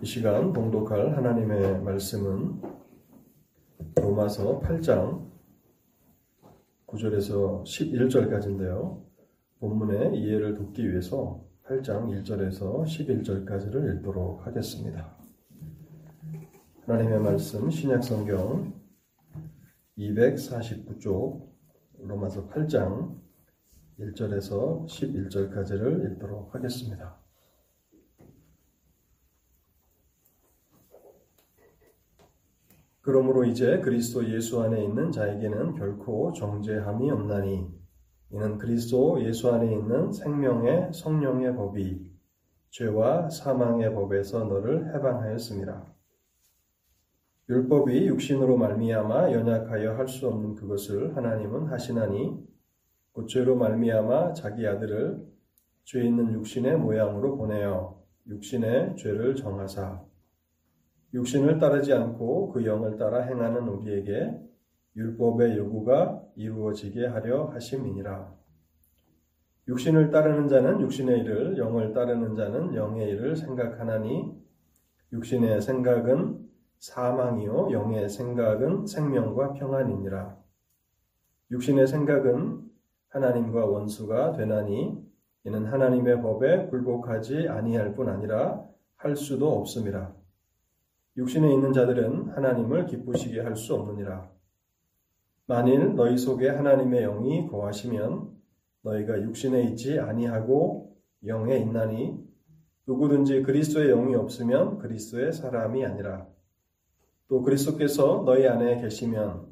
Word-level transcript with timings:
이 0.00 0.06
시간 0.06 0.52
봉독할 0.52 1.16
하나님의 1.16 1.82
말씀은 1.82 2.62
로마서 3.96 4.60
8장 4.60 5.28
9절에서 6.86 7.64
11절까지인데요. 7.64 9.02
본문의 9.58 10.16
이해를 10.16 10.54
돕기 10.54 10.88
위해서 10.88 11.44
8장 11.64 12.06
1절에서 12.22 12.84
11절까지를 12.84 13.96
읽도록 13.96 14.46
하겠습니다. 14.46 15.18
하나님의 16.86 17.18
말씀 17.18 17.68
신약 17.68 18.04
성경 18.04 18.72
249쪽 19.98 21.48
로마서 21.98 22.48
8장 22.50 23.18
1절에서 23.98 24.86
11절까지를 24.86 26.12
읽도록 26.12 26.54
하겠습니다. 26.54 27.17
그러므로 33.08 33.46
이제 33.46 33.80
그리스도 33.80 34.22
예수 34.28 34.60
안에 34.60 34.84
있는 34.84 35.10
자에게는 35.10 35.76
결코 35.76 36.30
정죄함이 36.34 37.10
없나니 37.10 37.66
이는 38.32 38.58
그리스도 38.58 39.24
예수 39.24 39.50
안에 39.50 39.72
있는 39.72 40.12
생명의 40.12 40.92
성령의 40.92 41.56
법이 41.56 42.12
죄와 42.68 43.30
사망의 43.30 43.94
법에서 43.94 44.44
너를 44.44 44.94
해방하였습니다. 44.94 45.86
율법이 47.48 48.08
육신으로 48.08 48.58
말미암아 48.58 49.32
연약하여 49.32 49.96
할 49.96 50.06
수 50.06 50.28
없는 50.28 50.56
그것을 50.56 51.16
하나님은 51.16 51.68
하시나니 51.68 52.46
곧 53.12 53.26
죄로 53.26 53.56
말미암아 53.56 54.34
자기 54.34 54.66
아들을 54.66 55.26
죄 55.84 56.04
있는 56.04 56.34
육신의 56.34 56.76
모양으로 56.76 57.38
보내어 57.38 58.02
육신의 58.26 58.96
죄를 58.96 59.34
정하사 59.34 60.07
육신을 61.14 61.58
따르지 61.58 61.92
않고 61.92 62.50
그 62.50 62.66
영을 62.66 62.96
따라 62.96 63.22
행하는 63.22 63.66
우리에게 63.66 64.38
율법의 64.96 65.56
요구가 65.56 66.22
이루어지게 66.36 67.06
하려 67.06 67.46
하심이니라. 67.46 68.36
육신을 69.68 70.10
따르는 70.10 70.48
자는 70.48 70.80
육신의 70.80 71.20
일을, 71.20 71.58
영을 71.58 71.92
따르는 71.92 72.34
자는 72.34 72.74
영의 72.74 73.10
일을 73.10 73.36
생각하나니 73.36 74.32
육신의 75.12 75.60
생각은 75.60 76.48
사망이요 76.78 77.70
영의 77.72 78.08
생각은 78.08 78.86
생명과 78.86 79.54
평안이니라. 79.54 80.36
육신의 81.50 81.86
생각은 81.86 82.68
하나님과 83.08 83.64
원수가 83.66 84.32
되나니 84.32 85.08
이는 85.44 85.64
하나님의 85.64 86.20
법에 86.22 86.66
굴복하지 86.66 87.48
아니할 87.48 87.94
뿐 87.94 88.08
아니라 88.08 88.62
할 88.96 89.16
수도 89.16 89.58
없음이라. 89.58 90.14
육신에 91.18 91.52
있는 91.52 91.72
자들은 91.72 92.28
하나님을 92.28 92.86
기쁘시게 92.86 93.40
할 93.40 93.56
수 93.56 93.74
없느니라. 93.74 94.30
만일 95.46 95.96
너희 95.96 96.16
속에 96.16 96.48
하나님의 96.48 97.02
영이 97.02 97.48
거하시면 97.48 98.30
너희가 98.82 99.20
육신에 99.22 99.64
있지 99.64 99.98
아니하고 99.98 100.96
영에 101.26 101.58
있나니 101.58 102.24
누구든지 102.86 103.42
그리스도의 103.42 103.88
영이 103.88 104.14
없으면 104.14 104.78
그리스도의 104.78 105.32
사람이 105.32 105.84
아니라 105.84 106.28
또 107.26 107.42
그리스도께서 107.42 108.22
너희 108.24 108.46
안에 108.46 108.80
계시면 108.80 109.48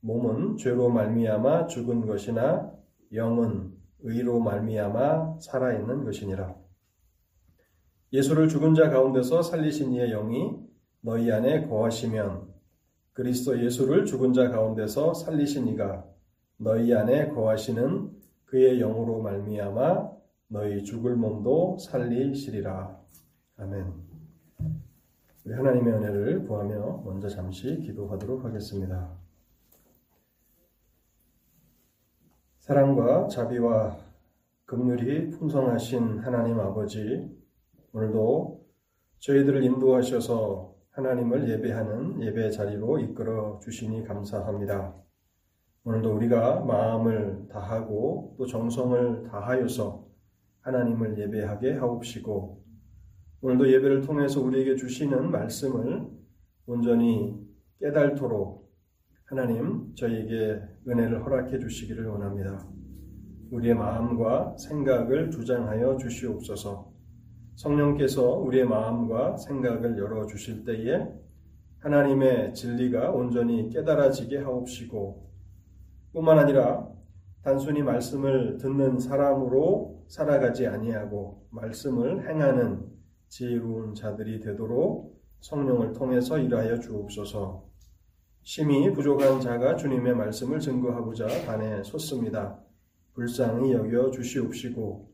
몸은 0.00 0.58
죄로 0.58 0.90
말미암아 0.90 1.68
죽은 1.68 2.06
것이나 2.06 2.70
영은 3.14 3.72
의로 4.00 4.40
말미암아 4.40 5.38
살아 5.40 5.72
있는 5.72 6.04
것이니라. 6.04 6.54
예수를 8.12 8.48
죽은 8.48 8.74
자 8.74 8.90
가운데서 8.90 9.40
살리신 9.40 9.92
이의 9.92 10.10
영이 10.10 10.67
너희 11.00 11.30
안에 11.30 11.66
거하시면 11.66 12.48
그리스도 13.12 13.62
예수를 13.62 14.04
죽은 14.04 14.32
자 14.32 14.50
가운데서 14.50 15.14
살리신 15.14 15.68
이가 15.68 16.04
너희 16.56 16.92
안에 16.94 17.28
거하시는 17.28 18.12
그의 18.44 18.78
영으로 18.78 19.22
말미암아 19.22 20.10
너희 20.48 20.82
죽을 20.82 21.16
몸도 21.16 21.78
살리시리라. 21.78 22.98
아멘. 23.58 23.92
우리 25.44 25.54
하나님의 25.54 25.94
은혜를 25.94 26.46
구하며 26.46 27.02
먼저 27.04 27.28
잠시 27.28 27.80
기도하도록 27.80 28.44
하겠습니다. 28.44 29.10
사랑과 32.60 33.28
자비와 33.28 33.98
긍휼이 34.66 35.30
풍성하신 35.30 36.18
하나님 36.18 36.60
아버지, 36.60 37.34
오늘도 37.92 38.66
저희들을 39.20 39.64
인도하셔서 39.64 40.77
하나님을 40.98 41.48
예배하는 41.48 42.20
예배 42.24 42.50
자리로 42.50 42.98
이끌어 42.98 43.60
주시니 43.62 44.02
감사합니다. 44.02 44.96
오늘도 45.84 46.12
우리가 46.16 46.64
마음을 46.64 47.46
다하고 47.48 48.34
또 48.36 48.44
정성을 48.44 49.22
다하여서 49.30 50.04
하나님을 50.62 51.16
예배하게 51.20 51.74
하옵시고 51.74 52.64
오늘도 53.42 53.72
예배를 53.72 54.00
통해서 54.02 54.40
우리에게 54.40 54.74
주시는 54.74 55.30
말씀을 55.30 56.08
온전히 56.66 57.46
깨달도록 57.78 58.68
하나님 59.26 59.94
저희에게 59.94 60.60
은혜를 60.88 61.24
허락해 61.24 61.60
주시기를 61.60 62.08
원합니다. 62.08 62.68
우리의 63.52 63.76
마음과 63.76 64.56
생각을 64.58 65.30
주장하여 65.30 65.96
주시옵소서. 65.96 66.87
성령께서 67.58 68.36
우리의 68.36 68.66
마음과 68.66 69.36
생각을 69.36 69.98
열어 69.98 70.26
주실 70.26 70.64
때에 70.64 71.08
하나님의 71.80 72.54
진리가 72.54 73.10
온전히 73.10 73.68
깨달아지게 73.68 74.38
하옵시고 74.38 75.28
뿐만 76.12 76.38
아니라 76.38 76.88
단순히 77.42 77.82
말씀을 77.82 78.58
듣는 78.58 79.00
사람으로 79.00 80.04
살아가지 80.06 80.68
아니하고 80.68 81.48
말씀을 81.50 82.28
행하는 82.28 82.86
지혜로운 83.28 83.94
자들이 83.94 84.38
되도록 84.40 85.20
성령을 85.40 85.92
통해서 85.92 86.38
일하여 86.38 86.78
주옵소서. 86.78 87.64
심히 88.42 88.92
부족한 88.92 89.40
자가 89.40 89.76
주님의 89.76 90.14
말씀을 90.14 90.60
증거하고자 90.60 91.26
단에 91.44 91.82
섰습니다. 91.82 92.60
불쌍히 93.14 93.72
여겨 93.72 94.12
주시옵시고 94.12 95.10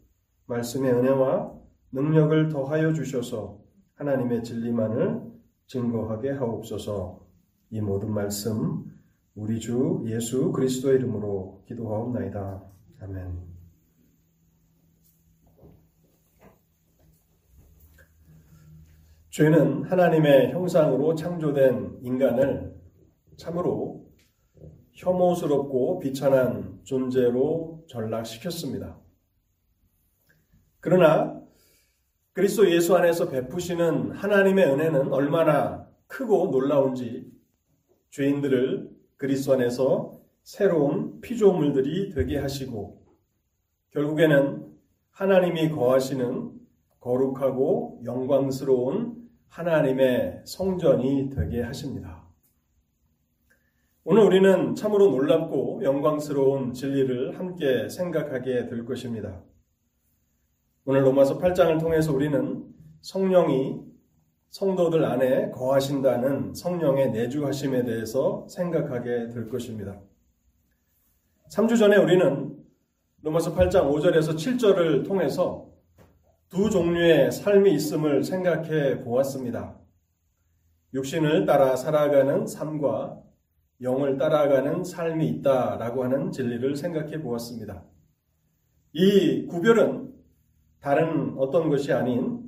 말씀의 0.46 0.92
은혜와 0.92 1.63
능력을 1.94 2.48
더하여 2.48 2.92
주셔서 2.92 3.60
하나님의 3.94 4.42
진리만을 4.42 5.22
증거하게 5.68 6.32
하옵소서. 6.32 7.24
이 7.70 7.80
모든 7.80 8.12
말씀 8.12 8.84
우리 9.36 9.60
주 9.60 10.02
예수 10.06 10.50
그리스도의 10.50 10.96
이름으로 10.96 11.62
기도하옵나이다. 11.66 12.64
아멘. 13.00 13.54
죄는 19.30 19.84
하나님의 19.84 20.52
형상으로 20.52 21.14
창조된 21.14 21.98
인간을 22.02 22.74
참으로 23.36 24.04
혐오스럽고 24.92 26.00
비천한 26.00 26.80
존재로 26.82 27.84
전락시켰습니다. 27.88 28.98
그러나 30.80 31.43
그리스도 32.34 32.68
예수 32.68 32.96
안에서 32.96 33.28
베푸시는 33.28 34.10
하나님의 34.10 34.66
은혜는 34.66 35.12
얼마나 35.12 35.88
크고 36.08 36.48
놀라운지 36.48 37.30
죄인들을 38.10 38.90
그리스도 39.16 39.52
안에서 39.52 40.20
새로운 40.42 41.20
피조물들이 41.20 42.10
되게 42.10 42.36
하시고 42.38 43.00
결국에는 43.92 44.66
하나님이 45.12 45.70
거하시는 45.70 46.50
거룩하고 46.98 48.00
영광스러운 48.04 49.28
하나님의 49.48 50.42
성전이 50.44 51.30
되게 51.30 51.62
하십니다. 51.62 52.24
오늘 54.02 54.24
우리는 54.24 54.74
참으로 54.74 55.08
놀랍고 55.10 55.82
영광스러운 55.84 56.72
진리를 56.72 57.38
함께 57.38 57.88
생각하게 57.88 58.66
될 58.66 58.84
것입니다. 58.84 59.40
오늘 60.86 61.02
로마서 61.06 61.38
8장을 61.38 61.80
통해서 61.80 62.12
우리는 62.12 62.62
성령이 63.00 63.80
성도들 64.50 65.02
안에 65.02 65.50
거하신다는 65.50 66.52
성령의 66.52 67.10
내주하심에 67.10 67.84
대해서 67.84 68.46
생각하게 68.50 69.30
될 69.30 69.48
것입니다. 69.48 69.98
3주 71.50 71.78
전에 71.78 71.96
우리는 71.96 72.54
로마서 73.22 73.54
8장 73.54 73.90
5절에서 73.90 74.36
7절을 74.36 75.06
통해서 75.06 75.70
두 76.50 76.68
종류의 76.68 77.32
삶이 77.32 77.72
있음을 77.72 78.22
생각해 78.22 79.04
보았습니다. 79.04 79.80
육신을 80.92 81.46
따라 81.46 81.76
살아가는 81.76 82.46
삶과 82.46 83.22
영을 83.80 84.18
따라가는 84.18 84.84
삶이 84.84 85.26
있다라고 85.28 86.04
하는 86.04 86.30
진리를 86.30 86.76
생각해 86.76 87.22
보았습니다. 87.22 87.82
이 88.92 89.46
구별은 89.46 90.03
다른 90.84 91.34
어떤 91.38 91.70
것이 91.70 91.94
아닌 91.94 92.42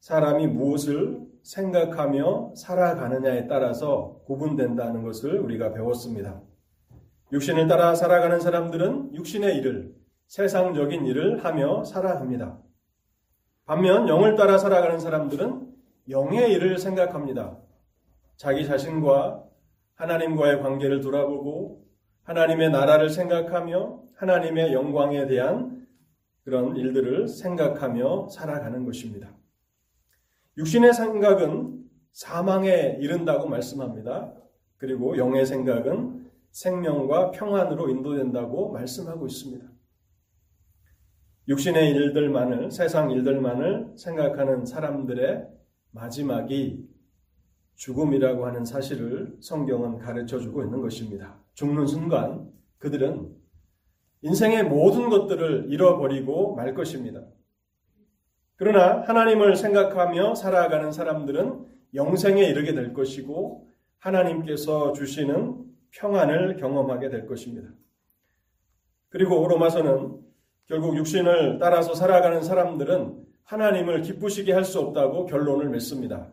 사람이 0.00 0.48
무엇을 0.48 1.20
생각하며 1.44 2.54
살아가느냐에 2.56 3.46
따라서 3.46 4.20
구분된다는 4.26 5.04
것을 5.04 5.38
우리가 5.38 5.72
배웠습니다. 5.72 6.42
육신을 7.30 7.68
따라 7.68 7.94
살아가는 7.94 8.40
사람들은 8.40 9.14
육신의 9.14 9.58
일을, 9.58 9.94
세상적인 10.26 11.06
일을 11.06 11.44
하며 11.44 11.84
살아갑니다. 11.84 12.58
반면 13.66 14.08
영을 14.08 14.34
따라 14.34 14.58
살아가는 14.58 14.98
사람들은 14.98 15.72
영의 16.08 16.54
일을 16.54 16.78
생각합니다. 16.78 17.56
자기 18.36 18.66
자신과 18.66 19.44
하나님과의 19.94 20.60
관계를 20.60 21.02
돌아보고 21.02 21.84
하나님의 22.24 22.70
나라를 22.70 23.10
생각하며 23.10 24.00
하나님의 24.16 24.72
영광에 24.72 25.28
대한 25.28 25.75
그런 26.46 26.76
일들을 26.76 27.26
생각하며 27.26 28.28
살아가는 28.28 28.84
것입니다. 28.84 29.34
육신의 30.56 30.94
생각은 30.94 31.84
사망에 32.12 32.98
이른다고 33.00 33.48
말씀합니다. 33.48 34.32
그리고 34.76 35.18
영의 35.18 35.44
생각은 35.44 36.30
생명과 36.52 37.32
평안으로 37.32 37.90
인도된다고 37.90 38.70
말씀하고 38.70 39.26
있습니다. 39.26 39.66
육신의 41.48 41.90
일들만을, 41.90 42.70
세상 42.70 43.10
일들만을 43.10 43.94
생각하는 43.96 44.64
사람들의 44.64 45.48
마지막이 45.90 46.88
죽음이라고 47.74 48.46
하는 48.46 48.64
사실을 48.64 49.36
성경은 49.40 49.98
가르쳐 49.98 50.38
주고 50.38 50.62
있는 50.62 50.80
것입니다. 50.80 51.42
죽는 51.54 51.88
순간 51.88 52.52
그들은 52.78 53.34
인생의 54.26 54.64
모든 54.64 55.08
것들을 55.08 55.66
잃어버리고 55.68 56.56
말 56.56 56.74
것입니다. 56.74 57.22
그러나 58.56 59.02
하나님을 59.02 59.54
생각하며 59.54 60.34
살아가는 60.34 60.90
사람들은 60.90 61.64
영생에 61.94 62.42
이르게 62.42 62.74
될 62.74 62.92
것이고 62.92 63.68
하나님께서 63.98 64.92
주시는 64.94 65.64
평안을 65.92 66.56
경험하게 66.56 67.08
될 67.08 67.26
것입니다. 67.26 67.68
그리고 69.10 69.46
로마서는 69.46 70.20
결국 70.66 70.96
육신을 70.96 71.58
따라서 71.60 71.94
살아가는 71.94 72.42
사람들은 72.42 73.24
하나님을 73.44 74.02
기쁘시게 74.02 74.52
할 74.52 74.64
수 74.64 74.80
없다고 74.80 75.26
결론을 75.26 75.68
맺습니다. 75.68 76.32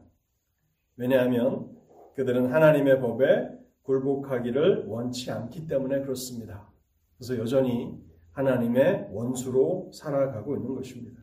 왜냐하면 0.97 1.69
그들은 2.15 2.51
하나님의 2.51 2.99
법에 2.99 3.49
굴복하기를 3.83 4.85
원치 4.87 5.29
않기 5.29 5.67
때문에 5.67 6.01
그렇습니다. 6.01 6.72
그래서 7.17 7.37
여전히 7.37 7.97
하나님의 8.31 9.09
원수로 9.11 9.91
살아가고 9.93 10.55
있는 10.55 10.75
것입니다. 10.75 11.21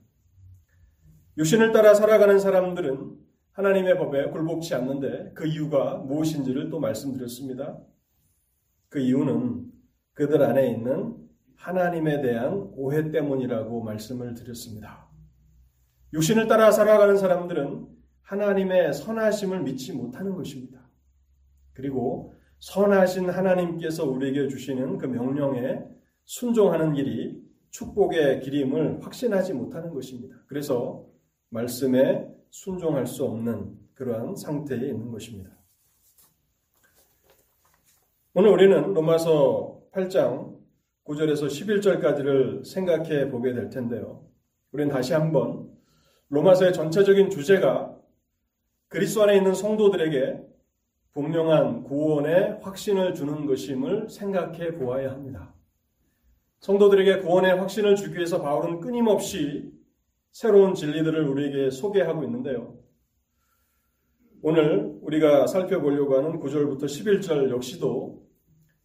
육신을 1.37 1.72
따라 1.72 1.94
살아가는 1.94 2.38
사람들은 2.38 3.19
하나님의 3.52 3.98
법에 3.98 4.31
굴복치 4.31 4.75
않는데 4.75 5.32
그 5.34 5.46
이유가 5.46 5.96
무엇인지를 5.96 6.70
또 6.70 6.81
말씀드렸습니다. 6.81 7.78
그 8.88 9.00
이유는 9.00 9.70
그들 10.14 10.42
안에 10.42 10.70
있는 10.70 11.16
하나님에 11.56 12.22
대한 12.22 12.70
오해 12.75 13.10
때문이라고 13.10 13.82
말씀을 13.82 14.34
드렸습니다. 14.34 15.08
육신을 16.12 16.48
따라 16.48 16.70
살아가는 16.70 17.16
사람들은 17.16 17.87
하나님의 18.22 18.94
선하심을 18.94 19.62
믿지 19.62 19.92
못하는 19.92 20.34
것입니다. 20.34 20.88
그리고 21.72 22.34
선하신 22.61 23.31
하나님께서 23.31 24.05
우리에게 24.05 24.49
주시는 24.49 24.99
그 24.99 25.07
명령에 25.07 25.83
순종하는 26.25 26.93
길이 26.93 27.43
축복의 27.71 28.41
길임을 28.41 29.05
확신하지 29.05 29.55
못하는 29.55 29.93
것입니다. 29.93 30.37
그래서 30.47 31.07
말씀에 31.49 32.29
순종할 32.51 33.07
수 33.07 33.25
없는 33.25 33.79
그러한 33.95 34.37
상태에 34.37 34.79
있는 34.79 35.11
것입니다. 35.11 35.51
오늘 38.35 38.51
우리는 38.51 38.95
로마서 38.95 39.81
8장 39.93 40.59
9절에서 41.05 41.47
11절까지를 41.47 42.65
생각해 42.65 43.31
보게 43.31 43.53
될 43.53 43.71
텐데요. 43.71 44.25
우리는 44.73 44.93
다시 44.93 45.12
한번 45.15 45.71
로마서의 46.29 46.73
전체적인 46.73 47.31
주제가 47.31 47.97
그리스도 48.89 49.23
안에 49.23 49.37
있는 49.37 49.55
성도들에게 49.55 50.50
분명한 51.12 51.83
구원의 51.85 52.61
확신을 52.62 53.15
주는 53.15 53.47
것임을 53.47 54.09
생각해 54.09 54.77
보아야 54.77 55.11
합니다. 55.11 55.55
성도들에게 56.61 57.21
구원의 57.21 57.57
확신을 57.57 57.97
주기 57.97 58.17
위해서 58.17 58.41
바울은 58.41 58.81
끊임없이 58.81 59.73
새로운 60.31 60.75
진리들을 60.75 61.29
우리에게 61.29 61.71
소개하고 61.71 62.23
있는데요. 62.25 62.79
오늘 64.43 64.99
우리가 65.03 65.47
살펴보려고 65.47 66.17
하는 66.17 66.39
9절부터 66.39 66.85
11절 66.85 67.51
역시도 67.51 68.27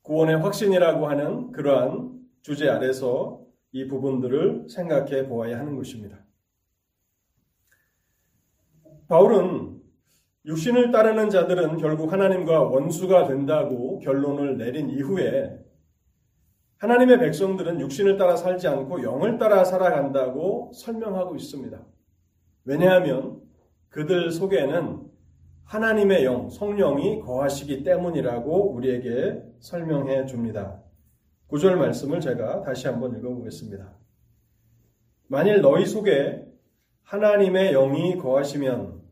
구원의 0.01 0.38
확신이라고 0.38 1.07
하는 1.07 1.51
그러한 1.51 2.19
주제 2.42 2.69
아래서 2.69 3.42
이 3.72 3.88
부분들을 3.88 4.68
생각해 4.69 5.27
보아야 5.27 5.60
하는 5.60 5.75
것입니다. 5.75 6.25
바울은 9.07 9.75
육신을 10.45 10.92
따르는 10.92 11.30
자들은 11.31 11.77
결국 11.77 12.13
하나님과 12.13 12.62
원수가 12.62 13.27
된다고 13.27 13.97
결론을 14.00 14.57
내린 14.57 14.89
이후에 14.89 15.59
하나님의 16.77 17.19
백성들은 17.19 17.80
육신을 17.80 18.18
따라 18.18 18.36
살지 18.36 18.68
않고 18.68 19.01
영을 19.01 19.39
따라 19.39 19.63
살아간다고 19.63 20.71
설명하고 20.75 21.36
있습니다. 21.36 21.80
왜냐하면 22.65 23.42
그들 23.89 24.31
속에는 24.31 25.01
하나님의 25.63 26.25
영, 26.25 26.50
성령이 26.50 27.21
거하시기 27.21 27.83
때문이라고 27.83 28.74
우리에게 28.74 29.41
설명해 29.59 30.27
줍니다. 30.27 30.80
구절 31.48 31.77
말씀을 31.77 32.19
제가 32.19 32.62
다시 32.62 32.88
한번 32.88 33.18
읽어보겠습니다. 33.18 33.91
만일 35.27 35.62
너희 35.62 35.88
속에 35.88 36.45
하나님의 37.01 37.71
영이 37.71 38.18
거하시면 38.18 39.04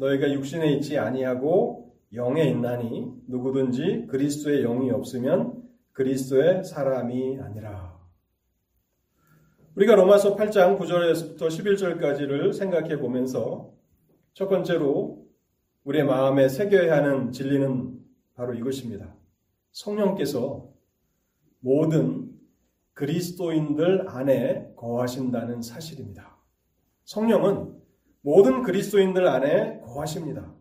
너희가 0.00 0.32
육신에 0.32 0.72
있지 0.72 0.98
아니하고 0.98 1.94
영에 2.14 2.44
있나니 2.44 3.12
누구든지 3.28 4.06
그리스도의 4.08 4.62
영이 4.62 4.90
없으면 4.90 5.62
그리스도의 5.92 6.64
사람이 6.64 7.38
아니라. 7.40 8.00
우리가 9.76 9.94
로마서 9.94 10.36
8장 10.36 10.78
9절에서부터 10.78 11.38
11절까지를 11.38 12.52
생각해 12.52 12.98
보면서 12.98 13.72
첫 14.32 14.48
번째로 14.48 15.26
우리의 15.84 16.04
마음에 16.04 16.48
새겨야 16.48 16.96
하는 16.96 17.30
진리는 17.30 17.98
바로 18.34 18.54
이것입니다. 18.54 19.14
성령께서 19.72 20.68
모든 21.60 22.30
그리스도인들 22.94 24.08
안에 24.08 24.72
거하신다는 24.76 25.62
사실입니다. 25.62 26.36
성령은 27.04 27.80
모든 28.22 28.62
그리스도인들 28.62 29.26
안에 29.26 29.80
거하십니다. 29.80 30.52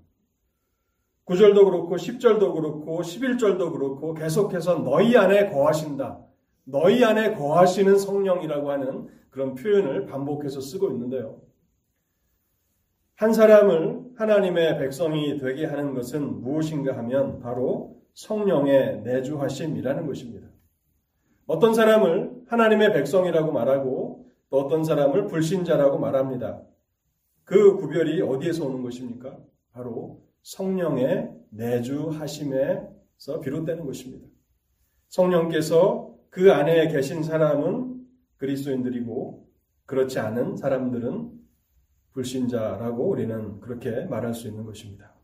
9절도 1.26 1.66
그렇고 1.66 1.96
10절도 1.96 2.56
그렇고 2.56 3.02
11절도 3.02 3.72
그렇고 3.72 4.14
계속해서 4.14 4.80
너희 4.80 5.16
안에 5.16 5.50
거하신다. 5.50 6.20
너희 6.64 7.04
안에 7.04 7.36
거하시는 7.36 7.98
성령이라고 7.98 8.72
하는 8.72 9.08
그런 9.30 9.56
표현을 9.56 10.06
반복해서 10.08 10.60
쓰고 10.62 10.90
있는데요. 10.92 11.42
한 13.16 13.34
사람을 13.34 14.12
하나님의 14.16 14.80
백성이 14.80 15.38
되게 15.38 15.66
하는 15.66 15.94
것은 15.94 16.42
무엇인가 16.42 16.96
하면 16.98 17.40
바로 17.40 18.00
성령의 18.14 19.02
내주하심이라는 19.02 20.08
것입니다. 20.08 20.48
어떤 21.46 21.74
사람을 21.74 22.44
하나님의 22.48 22.94
백성이라고 22.94 23.52
말하고 23.52 24.26
또 24.50 24.60
어떤 24.60 24.84
사람을 24.84 25.28
불신자라고 25.28 26.00
말합니다. 26.00 26.62
그 27.50 27.78
구별이 27.78 28.22
어디에서 28.22 28.64
오는 28.64 28.84
것입니까? 28.84 29.36
바로 29.72 30.24
성령의 30.44 31.32
내주하심에서 31.50 33.40
비롯되는 33.42 33.88
것입니다. 33.88 34.28
성령께서 35.08 36.16
그 36.30 36.54
안에 36.54 36.90
계신 36.90 37.24
사람은 37.24 38.06
그리스도인들이고 38.38 39.50
그렇지 39.88 40.20
않은 40.20 40.58
사람들은 40.58 41.32
불신자라고 42.12 43.10
우리는 43.10 43.60
그렇게 43.62 44.06
말할 44.06 44.36
수 44.36 44.48
있는 44.48 44.64
것입니다. 44.64 45.16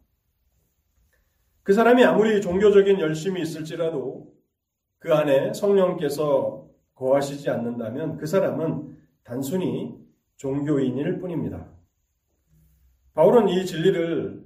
그 1.62 1.74
사람이 1.74 2.04
아무리 2.04 2.42
종교적인 2.42 3.02
열심이 3.02 3.40
있을지라도 3.40 4.34
그 4.98 5.14
안에 5.14 5.54
성령께서 5.54 6.68
거하시지 6.96 7.52
않는다면 7.52 8.18
그 8.18 8.26
사람은 8.26 8.98
단순히 9.24 9.96
종교인일 10.38 11.20
뿐입니다. 11.20 11.75
바울은 13.16 13.48
이 13.48 13.66
진리를 13.66 14.44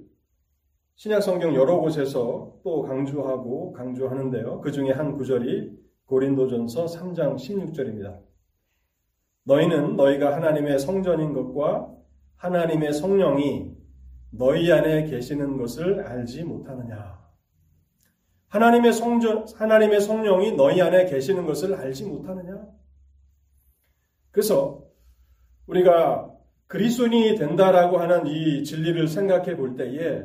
신약 0.94 1.24
성경 1.24 1.56
여러 1.56 1.78
곳에서 1.78 2.54
또 2.62 2.82
강조하고 2.82 3.72
강조하는데요. 3.72 4.60
그 4.60 4.70
중에 4.70 4.92
한 4.92 5.16
구절이 5.16 5.76
고린도전서 6.04 6.84
3장 6.86 7.34
16절입니다. 7.34 8.20
너희는 9.42 9.96
너희가 9.96 10.36
하나님의 10.36 10.78
성전인 10.78 11.32
것과 11.32 11.92
하나님의 12.36 12.92
성령이 12.92 13.74
너희 14.30 14.70
안에 14.70 15.06
계시는 15.06 15.56
것을 15.56 16.06
알지 16.06 16.44
못하느냐? 16.44 17.18
하나님의 18.48 18.92
성전, 18.92 19.46
하나님의 19.52 20.00
성령이 20.00 20.52
너희 20.52 20.80
안에 20.80 21.06
계시는 21.06 21.44
것을 21.44 21.74
알지 21.74 22.04
못하느냐? 22.04 22.68
그래서 24.30 24.84
우리가 25.66 26.39
그리스도인이 26.70 27.34
된다라고 27.34 27.98
하는 27.98 28.28
이 28.28 28.62
진리를 28.62 29.08
생각해 29.08 29.56
볼 29.56 29.74
때에 29.74 30.22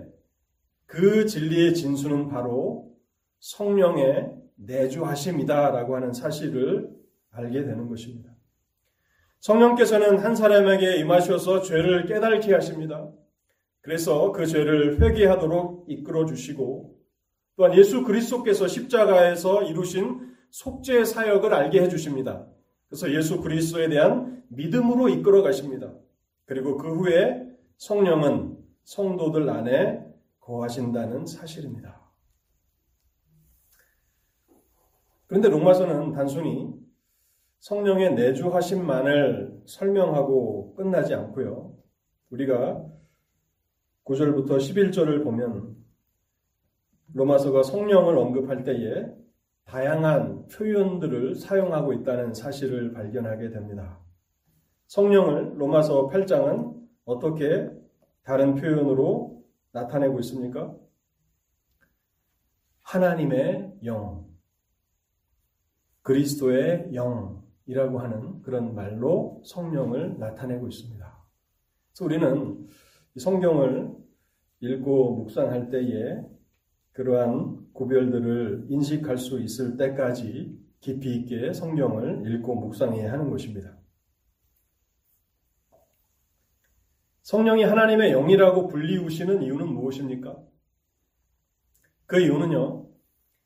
그 0.85 1.25
진리의 1.25 1.73
진수는 1.73 2.27
바로 2.27 2.95
성령의 3.39 4.31
내주하심이다라고 4.53 5.95
하는 5.95 6.13
사실을 6.13 6.91
알게 7.31 7.63
되는 7.63 7.87
것입니다. 7.87 8.29
성령께서는 9.39 10.19
한 10.19 10.35
사람에게 10.35 10.97
임하셔서 10.97 11.63
죄를 11.63 12.05
깨닫게 12.05 12.53
하십니다. 12.53 13.09
그래서 13.81 14.31
그 14.31 14.45
죄를 14.45 15.01
회개하도록 15.01 15.85
이끌어 15.89 16.27
주시고 16.27 16.95
또한 17.55 17.75
예수 17.75 18.03
그리스도께서 18.03 18.67
십자가에서 18.67 19.63
이루신 19.63 20.35
속죄 20.51 21.05
사역을 21.05 21.55
알게 21.55 21.81
해 21.81 21.89
주십니다. 21.89 22.45
그래서 22.87 23.11
예수 23.11 23.41
그리스도에 23.41 23.89
대한 23.89 24.43
믿음으로 24.49 25.09
이끌어 25.09 25.41
가십니다. 25.41 25.91
그리고 26.45 26.77
그 26.77 26.93
후에 26.95 27.45
성령은 27.77 28.57
성도들 28.83 29.49
안에 29.49 30.05
거하신다는 30.39 31.25
사실입니다. 31.25 32.01
그런데 35.27 35.49
로마서는 35.49 36.11
단순히 36.11 36.71
성령의 37.59 38.13
내주하심만을 38.13 39.63
설명하고 39.65 40.75
끝나지 40.75 41.15
않고요. 41.15 41.75
우리가 42.29 42.85
9절부터 44.05 44.57
11절을 44.57 45.23
보면 45.23 45.75
로마서가 47.13 47.63
성령을 47.63 48.17
언급할 48.17 48.63
때에 48.63 49.07
다양한 49.63 50.47
표현들을 50.47 51.35
사용하고 51.35 51.93
있다는 51.93 52.35
사실을 52.35 52.93
발견하게 52.93 53.49
됩니다. 53.49 54.04
성령을 54.87 55.59
로마서 55.59 56.09
8장은 56.09 56.75
어떻게 57.05 57.69
다른 58.23 58.55
표현으로 58.55 59.43
나타내고 59.71 60.19
있습니까? 60.19 60.75
하나님의 62.81 63.79
영, 63.85 64.25
그리스도의 66.03 66.91
영이라고 66.93 67.99
하는 67.99 68.41
그런 68.43 68.75
말로 68.75 69.41
성령을 69.43 70.19
나타내고 70.19 70.67
있습니다. 70.67 71.25
그래서 71.91 72.05
우리는 72.05 72.67
성경을 73.17 73.95
읽고 74.59 75.15
묵상할 75.15 75.69
때에 75.69 76.23
그러한 76.91 77.71
구별들을 77.73 78.67
인식할 78.69 79.17
수 79.17 79.39
있을 79.41 79.77
때까지 79.77 80.57
깊이 80.79 81.15
있게 81.15 81.53
성경을 81.53 82.31
읽고 82.31 82.55
묵상해야 82.55 83.11
하는 83.11 83.29
것입니다. 83.29 83.75
성령이 87.25 87.63
하나님의 87.63 88.11
영이라고 88.11 88.67
불리우시는 88.67 89.41
이유는 89.41 89.67
무엇입니까? 89.73 90.37
그 92.05 92.19
이유는요, 92.19 92.85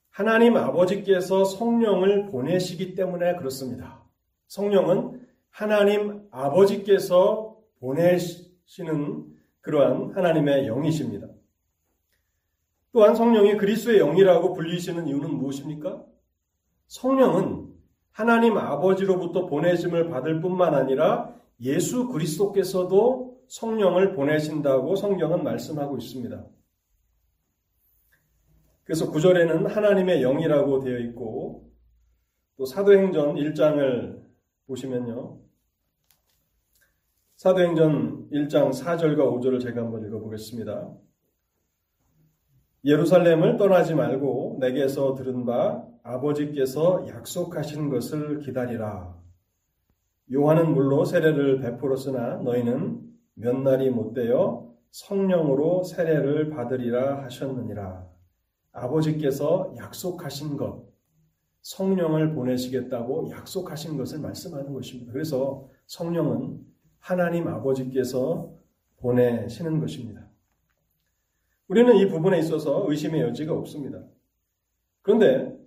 하나님 0.09 0.57
아버지께서 0.57 1.45
성령을 1.45 2.25
보내시기 2.25 2.93
때문에 2.93 3.37
그렇습니다. 3.37 4.03
성령은 4.47 5.25
하나님 5.49 6.27
아버지께서 6.29 7.57
보내시는 7.79 9.27
그러한 9.61 10.11
하나님의 10.13 10.67
영이십니다. 10.67 11.29
또한 12.91 13.15
성령이 13.15 13.55
그리스도의 13.55 13.99
영이라고 13.99 14.55
불리시는 14.55 15.07
이유는 15.07 15.35
무엇입니까? 15.35 16.03
성령은 16.87 17.69
하나님 18.11 18.57
아버지로부터 18.57 19.45
보내심을 19.45 20.09
받을 20.09 20.41
뿐만 20.41 20.75
아니라 20.75 21.33
예수 21.61 22.09
그리스도께서도 22.09 23.38
성령을 23.49 24.13
보내신다고 24.13 24.95
성경은 24.95 25.43
말씀하고 25.43 25.97
있습니다. 25.97 26.45
그래서 28.83 29.11
구절에는 29.11 29.65
하나님의 29.67 30.21
영이라고 30.21 30.79
되어 30.79 30.97
있고 30.99 31.69
또 32.57 32.65
사도행전 32.65 33.35
1장을 33.35 34.19
보시면요. 34.67 35.39
사도행전 37.35 38.29
1장 38.31 38.71
4절과 38.71 39.17
5절을 39.17 39.61
제가 39.61 39.81
한번 39.81 40.05
읽어보겠습니다. 40.05 40.93
예루살렘을 42.85 43.57
떠나지 43.57 43.95
말고 43.95 44.57
내게서 44.59 45.15
들은 45.15 45.45
바 45.45 45.85
아버지께서 46.03 47.07
약속하신 47.07 47.89
것을 47.89 48.39
기다리라. 48.39 49.17
요한은 50.31 50.73
물로 50.73 51.05
세례를 51.05 51.59
베풀었으나 51.59 52.37
너희는 52.37 53.08
몇 53.39 53.57
날이 53.57 53.89
못되어 53.89 54.69
성령으로 54.91 55.83
세례를 55.83 56.49
받으리라 56.49 57.23
하셨느니라. 57.23 58.05
아버지께서 58.73 59.73
약속하신 59.77 60.57
것, 60.57 60.85
성령을 61.61 62.33
보내시겠다고 62.33 63.29
약속하신 63.31 63.97
것을 63.97 64.19
말씀하는 64.19 64.73
것입니다. 64.73 65.13
그래서 65.13 65.69
성령은 65.87 66.59
하나님 66.99 67.47
아버지께서 67.47 68.53
보내시는 68.97 69.79
것입니다. 69.79 70.27
우리는 71.69 71.95
이 71.95 72.07
부분에 72.09 72.39
있어서 72.39 72.89
의심의 72.89 73.21
여지가 73.21 73.53
없습니다. 73.53 74.03
그런데 75.01 75.57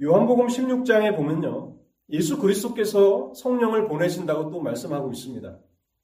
요한복음 0.00 0.46
16장에 0.46 1.16
보면요. 1.16 1.76
예수 2.10 2.38
그리스도께서 2.38 3.32
성령을 3.34 3.88
보내신다고 3.88 4.50
또 4.50 4.60
말씀하고 4.60 5.10
있습니다. 5.10 5.58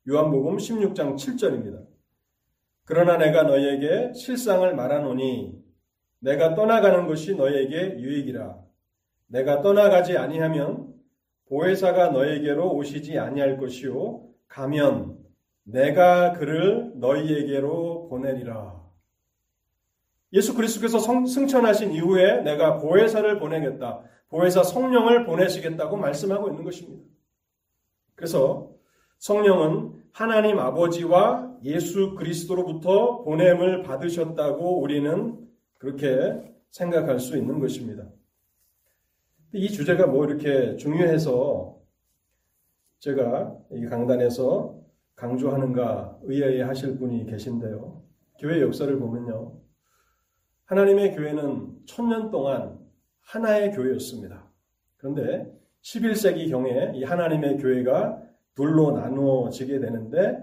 요한복음 0.08 0.58
16장 0.58 1.16
7절입니다. 1.16 1.84
그러나 2.84 3.16
내가 3.16 3.42
너희에게 3.42 4.12
실상을 4.14 4.72
말하노니 4.72 5.60
내가 6.20 6.54
떠나가는 6.54 7.08
것이 7.08 7.34
너희에게 7.34 7.98
유익이라. 7.98 8.56
내가 9.26 9.62
떠나가지 9.62 10.16
아니하면 10.16 10.94
보혜사가 11.48 12.10
너희에게로 12.10 12.72
오시지 12.76 13.18
아니할 13.18 13.58
것이요 13.58 14.28
가면 14.46 15.18
내가 15.64 16.32
그를 16.34 16.92
너희에게로 16.94 18.08
보내리라. 18.08 18.80
예수 20.32 20.54
그리스도께서 20.54 21.00
승천하신 21.00 21.90
이후에 21.92 22.42
내가 22.42 22.78
보혜사를 22.78 23.40
보내겠다. 23.40 24.02
보혜사 24.28 24.62
성령을 24.62 25.24
보내시겠다고 25.24 25.96
말씀하고 25.96 26.48
있는 26.48 26.62
것입니다. 26.62 27.02
그래서 28.14 28.75
성령은 29.26 30.04
하나님 30.12 30.60
아버지와 30.60 31.58
예수 31.64 32.14
그리스도로부터 32.14 33.24
보냄을 33.24 33.82
받으셨다고 33.82 34.80
우리는 34.80 35.48
그렇게 35.78 36.54
생각할 36.70 37.18
수 37.18 37.36
있는 37.36 37.58
것입니다. 37.58 38.06
이 39.52 39.68
주제가 39.68 40.06
뭐 40.06 40.24
이렇게 40.26 40.76
중요해서 40.76 41.76
제가 43.00 43.58
이 43.72 43.86
강단에서 43.86 44.78
강조하는가 45.16 46.18
의아해 46.22 46.62
하실 46.62 46.96
분이 46.96 47.26
계신데요. 47.26 48.04
교회 48.38 48.60
역사를 48.60 48.96
보면요. 48.96 49.58
하나님의 50.66 51.16
교회는 51.16 51.78
천년 51.84 52.30
동안 52.30 52.78
하나의 53.22 53.72
교회였습니다. 53.72 54.48
그런데 54.98 55.52
11세기경에 55.82 56.94
이 56.94 57.02
하나님의 57.02 57.56
교회가 57.56 58.22
둘로 58.56 58.92
나누어지게 58.92 59.78
되는데 59.78 60.42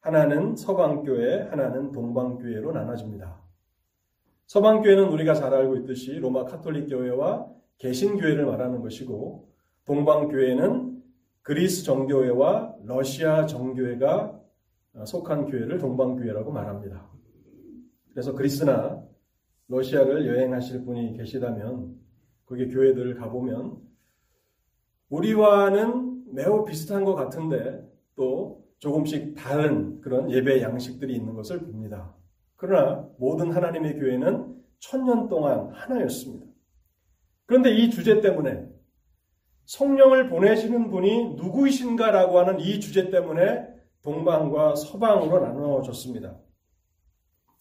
하나는 0.00 0.56
서방교회, 0.56 1.48
하나는 1.50 1.92
동방교회로 1.92 2.72
나눠집니다. 2.72 3.38
서방교회는 4.46 5.08
우리가 5.08 5.34
잘 5.34 5.52
알고 5.52 5.76
있듯이 5.78 6.14
로마 6.14 6.44
카톨릭 6.44 6.88
교회와 6.88 7.48
개신교회를 7.78 8.46
말하는 8.46 8.80
것이고 8.80 9.48
동방교회는 9.84 11.02
그리스 11.42 11.84
정교회와 11.84 12.76
러시아 12.84 13.46
정교회가 13.46 14.40
속한 15.04 15.46
교회를 15.46 15.78
동방교회라고 15.78 16.52
말합니다. 16.52 17.08
그래서 18.12 18.34
그리스나 18.34 19.02
러시아를 19.68 20.26
여행하실 20.26 20.84
분이 20.84 21.16
계시다면 21.16 21.96
거기 22.46 22.68
교회들을 22.68 23.14
가보면 23.16 23.78
우리와는 25.10 26.09
매우 26.32 26.64
비슷한 26.64 27.04
것 27.04 27.14
같은데 27.14 27.82
또 28.14 28.64
조금씩 28.78 29.34
다른 29.34 30.00
그런 30.00 30.30
예배 30.30 30.62
양식들이 30.62 31.14
있는 31.14 31.34
것을 31.34 31.60
봅니다. 31.60 32.14
그러나 32.56 33.08
모든 33.18 33.52
하나님의 33.52 33.98
교회는 33.98 34.56
천년 34.78 35.28
동안 35.28 35.70
하나였습니다. 35.72 36.46
그런데 37.46 37.70
이 37.72 37.90
주제 37.90 38.20
때문에 38.20 38.66
성령을 39.64 40.28
보내시는 40.28 40.90
분이 40.90 41.34
누구이신가라고 41.34 42.38
하는 42.38 42.60
이 42.60 42.80
주제 42.80 43.10
때문에 43.10 43.68
동방과 44.02 44.74
서방으로 44.74 45.40
나누어졌습니다. 45.40 46.36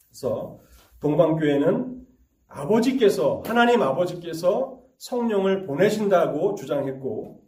그래서 0.07 0.59
동방교회는 1.01 2.05
아버지께서 2.47 3.43
하나님 3.45 3.81
아버지께서 3.81 4.81
성령을 4.97 5.65
보내신다고 5.65 6.55
주장했고 6.55 7.43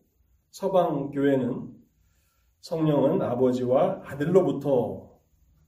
서방 0.51 1.11
교회는 1.11 1.69
성령은 2.59 3.21
아버지와 3.21 4.01
아들로부터 4.05 5.19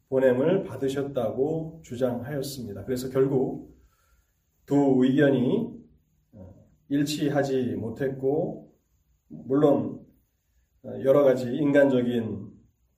보냄을 0.10 0.66
받으셨다고 0.66 1.82
주장하였습니다. 1.84 2.86
그래서 2.86 3.10
결국 3.10 3.74
두 4.66 5.04
의견이 5.04 5.74
어, 6.34 6.54
일치하지 6.90 7.76
못했고 7.76 8.72
물론 9.28 10.06
어, 10.84 10.90
여러 11.04 11.24
가지 11.24 11.48
인간적인 11.48 12.52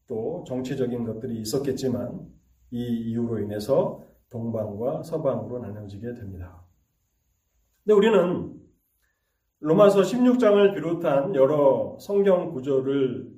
또 0.07 0.43
정치적인 0.47 1.05
것들이 1.05 1.39
있었겠지만 1.39 2.27
이 2.71 2.83
이유로 2.83 3.39
인해서 3.39 4.03
동방과 4.29 5.03
서방으로 5.03 5.59
나눠지게 5.59 6.13
됩니다. 6.15 6.65
근데 7.83 7.93
우리는 7.93 8.64
로마서 9.65 10.01
16장을 10.01 10.75
비롯한 10.75 11.33
여러 11.33 11.97
성경 11.99 12.51
구조를 12.51 13.33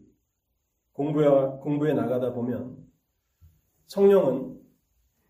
공부해, 0.91 1.29
공부해 1.61 1.93
나가다 1.93 2.33
보면 2.33 2.75
성령은 3.85 4.59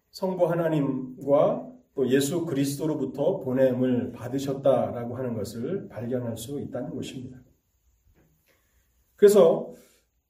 성부 0.09 0.49
하나님과 0.49 1.71
또 1.93 2.09
예수 2.09 2.47
그리스도로부터 2.47 3.41
보냄을 3.41 4.11
받으셨다라고 4.11 5.15
하는 5.15 5.35
것을 5.35 5.87
발견할 5.87 6.35
수 6.35 6.59
있다는 6.59 6.95
것입니다. 6.95 7.37
그래서 9.17 9.71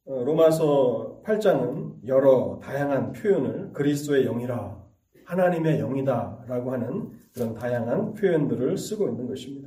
어, 0.03 0.23
로마서 0.25 1.21
8장은 1.23 2.05
여러 2.07 2.59
다양한 2.61 3.13
표현을 3.13 3.71
그리스도의 3.71 4.25
영이라 4.25 4.85
하나님의 5.23 5.79
영이다라고 5.79 6.73
하는 6.73 7.11
그런 7.33 7.53
다양한 7.53 8.15
표현들을 8.15 8.77
쓰고 8.77 9.07
있는 9.07 9.27
것입니다. 9.27 9.66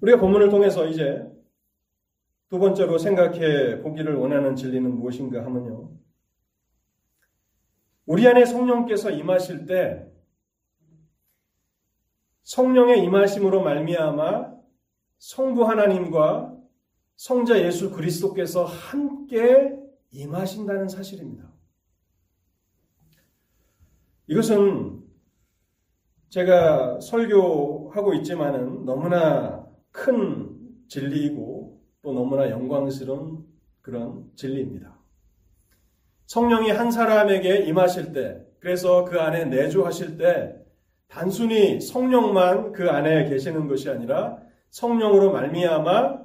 우리가 0.00 0.18
본문을 0.18 0.48
통해서 0.48 0.86
이제 0.86 1.22
두 2.48 2.58
번째로 2.58 2.98
생각해 2.98 3.80
보기를 3.82 4.14
원하는 4.14 4.56
진리는 4.56 4.98
무엇인가 4.98 5.44
하면요. 5.44 5.90
우리 8.06 8.26
안에 8.26 8.44
성령께서 8.44 9.10
임하실 9.10 9.66
때 9.66 10.06
성령의 12.42 13.04
임하심으로 13.04 13.62
말미암아 13.62 14.52
성부 15.18 15.68
하나님과 15.68 16.56
성자 17.16 17.62
예수 17.64 17.92
그리스도께서 17.92 18.64
함께 18.64 19.78
임하신다는 20.10 20.88
사실입니다. 20.88 21.52
이것은 24.26 25.04
제가 26.30 27.00
설교하고 27.00 28.14
있지만은 28.14 28.84
너무나 28.84 29.59
큰 29.92 30.56
진리이고 30.88 31.80
또 32.02 32.12
너무나 32.12 32.50
영광스러운 32.50 33.44
그런 33.80 34.30
진리입니다. 34.36 34.98
성령이 36.26 36.70
한 36.70 36.90
사람에게 36.90 37.64
임하실 37.64 38.12
때, 38.12 38.40
그래서 38.60 39.04
그 39.04 39.20
안에 39.20 39.46
내주하실 39.46 40.16
때, 40.16 40.54
단순히 41.08 41.80
성령만 41.80 42.72
그 42.72 42.88
안에 42.88 43.28
계시는 43.28 43.66
것이 43.66 43.90
아니라 43.90 44.38
성령으로 44.70 45.32
말미암아 45.32 46.20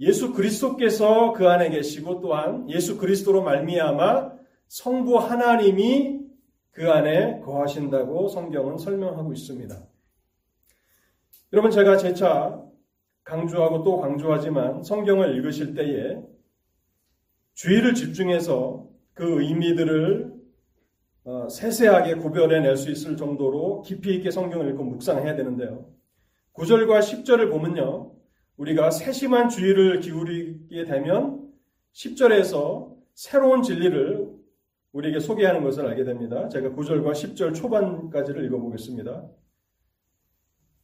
예수 0.00 0.32
그리스도께서 0.32 1.32
그 1.32 1.48
안에 1.48 1.70
계시고 1.70 2.20
또한 2.20 2.70
예수 2.70 2.98
그리스도로 2.98 3.42
말미암아 3.42 4.32
성부 4.68 5.18
하나님이 5.18 6.20
그 6.70 6.90
안에 6.90 7.40
거하신다고 7.40 8.28
성경은 8.28 8.78
설명하고 8.78 9.32
있습니다. 9.32 9.74
여러분 11.52 11.70
제가 11.70 11.96
재차 11.96 12.62
강조하고 13.26 13.82
또 13.82 14.00
강조하지만 14.00 14.82
성경을 14.82 15.36
읽으실 15.36 15.74
때에 15.74 16.16
주의를 17.54 17.94
집중해서 17.94 18.88
그 19.14 19.42
의미들을 19.42 20.32
어, 21.24 21.48
세세하게 21.48 22.16
구별해낼 22.16 22.76
수 22.76 22.90
있을 22.90 23.16
정도로 23.16 23.82
깊이 23.82 24.14
있게 24.14 24.30
성경을 24.30 24.70
읽고 24.70 24.84
묵상해야 24.84 25.34
되는데요. 25.34 25.90
9절과 26.54 27.00
10절을 27.00 27.50
보면요. 27.50 28.12
우리가 28.58 28.90
세심한 28.90 29.48
주의를 29.48 30.00
기울이게 30.00 30.84
되면 30.84 31.50
10절에서 31.94 32.94
새로운 33.14 33.62
진리를 33.62 34.30
우리에게 34.92 35.18
소개하는 35.18 35.64
것을 35.64 35.84
알게 35.84 36.04
됩니다. 36.04 36.48
제가 36.48 36.70
9절과 36.70 37.10
10절 37.10 37.54
초반까지를 37.54 38.44
읽어보겠습니다. 38.44 39.28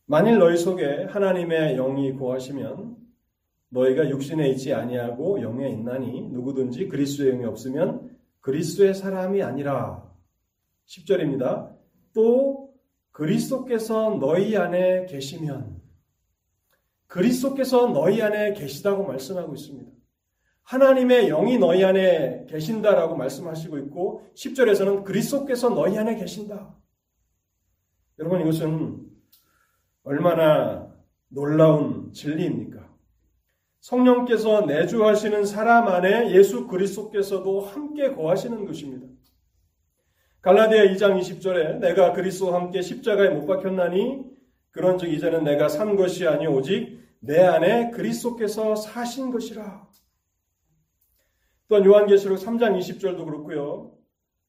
만일 0.06 0.38
너희 0.38 0.56
속에 0.56 1.04
하나님의 1.04 1.76
영이 1.76 2.12
고하시면 2.12 2.96
너희가 3.68 4.08
육신에 4.10 4.48
있지 4.50 4.74
아니하고 4.74 5.40
영에 5.40 5.70
있나니 5.70 6.28
누구든지 6.28 6.88
그리스도의 6.88 7.32
영이 7.32 7.44
없으면 7.46 8.10
그리스도의 8.40 8.94
사람이 8.94 9.42
아니라 9.42 10.12
10절입니다. 10.86 11.74
또 12.12 12.74
그리스도께서 13.12 14.18
너희 14.20 14.56
안에 14.56 15.06
계시면 15.06 15.80
그리스도께서 17.06 17.88
너희 17.88 18.20
안에 18.20 18.54
계시다고 18.54 19.04
말씀하고 19.04 19.54
있습니다. 19.54 19.90
하나님의 20.62 21.28
영이 21.28 21.58
너희 21.58 21.84
안에 21.84 22.46
계신다라고 22.48 23.16
말씀하시고 23.16 23.78
있고 23.78 24.26
10절에서는 24.34 25.04
그리스도께서 25.04 25.70
너희 25.70 25.98
안에 25.98 26.16
계신다. 26.16 26.74
여러분 28.18 28.40
이것은 28.40 29.11
얼마나 30.04 30.92
놀라운 31.28 32.12
진리입니까? 32.12 32.90
성령께서 33.80 34.66
내주하시는 34.66 35.44
사람 35.44 35.88
안에 35.88 36.32
예수 36.32 36.66
그리스도께서도 36.66 37.60
함께 37.60 38.12
거하시는 38.14 38.64
것입니다. 38.64 39.06
갈라디아 40.40 40.84
2장 40.86 41.20
20절에 41.20 41.78
내가 41.78 42.12
그리스도와 42.12 42.60
함께 42.60 42.82
십자가에 42.82 43.30
못 43.30 43.46
박혔나니 43.46 44.24
그런즉 44.72 45.12
이제는 45.12 45.44
내가 45.44 45.68
산 45.68 45.96
것이 45.96 46.26
아니 46.26 46.46
오직 46.46 47.00
내 47.20 47.40
안에 47.40 47.90
그리스도께서 47.90 48.74
사신 48.74 49.30
것이라. 49.30 49.88
또한 51.68 51.84
요한계시록 51.84 52.38
3장 52.38 52.78
20절도 52.78 53.24
그렇고요. 53.24 53.96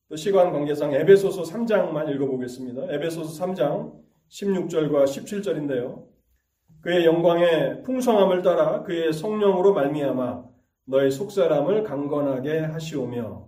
또 0.10 0.16
시간 0.16 0.52
관계상 0.52 0.94
에베소서 0.94 1.44
3장만 1.44 2.10
읽어보겠습니다. 2.13 2.92
에베소서 2.94 3.46
3장 3.46 4.04
16절과 4.34 5.06
17절인데요. 5.06 6.08
그의 6.82 7.06
영광의 7.06 7.84
풍성함을 7.84 8.41
따라 8.41 8.82
그의 8.82 9.13
성령으로 9.13 9.74
말미암아 9.74 10.43
너의 10.86 11.12
속사람을 11.12 11.84
강건하게 11.84 12.60
하시오며 12.60 13.48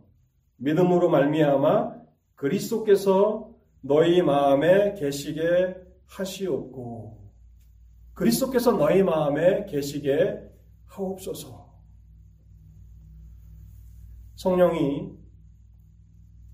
믿음으로 0.58 1.10
말미암아 1.10 1.96
그리스도께서 2.36 3.50
너희 3.82 4.22
마음에 4.22 4.94
계시게 4.94 5.76
하시옵고 6.06 7.32
그리스도께서 8.14 8.72
너희 8.72 9.04
마음에 9.04 9.66
계시게 9.66 10.40
하옵소서. 10.86 11.66
성령이 14.36 15.12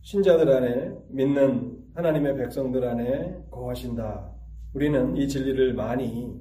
신자들 0.01 0.49
안에 0.49 0.95
믿는 1.09 1.70
하나님의 1.93 2.37
백성들 2.37 2.85
안에 2.85 3.43
거하신다. 3.51 4.33
우리는 4.73 5.17
이 5.17 5.27
진리를 5.27 5.73
많이 5.73 6.39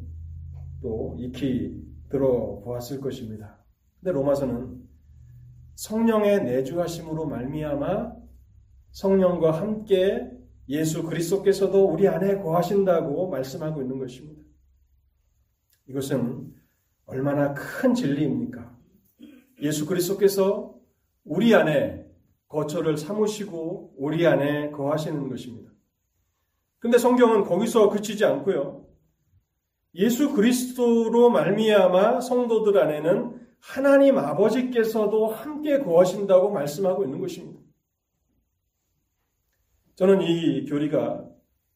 또 0.80 1.16
익히 1.18 1.82
들어보았을 2.08 3.00
것입니다. 3.00 3.58
근데 3.98 4.12
로마서는 4.12 4.80
성령의 5.74 6.44
내주하심으로 6.44 7.26
말미암아 7.26 8.12
성령과 8.92 9.52
함께 9.52 10.30
예수 10.68 11.02
그리스도께서도 11.02 11.84
우리 11.84 12.06
안에 12.06 12.36
거하신다고 12.36 13.28
말씀하고 13.28 13.82
있는 13.82 13.98
것입니다. 13.98 14.40
이것은 15.88 16.54
얼마나 17.06 17.54
큰 17.54 17.94
진리입니까? 17.94 18.78
예수 19.62 19.84
그리스도께서 19.86 20.78
우리 21.24 21.54
안에 21.54 21.99
거처를 22.50 22.98
삼으시고 22.98 23.94
우리 23.96 24.26
안에 24.26 24.70
거하시는 24.72 25.28
것입니다. 25.28 25.70
근데 26.80 26.98
성경은 26.98 27.44
거기서 27.44 27.88
그치지 27.90 28.24
않고요. 28.24 28.86
예수 29.94 30.34
그리스도로 30.34 31.30
말미암아 31.30 32.20
성도들 32.20 32.78
안에는 32.78 33.40
하나님 33.60 34.18
아버지께서도 34.18 35.28
함께 35.28 35.78
거하신다고 35.78 36.50
말씀하고 36.50 37.04
있는 37.04 37.20
것입니다. 37.20 37.60
저는 39.94 40.22
이 40.22 40.64
교리가 40.64 41.28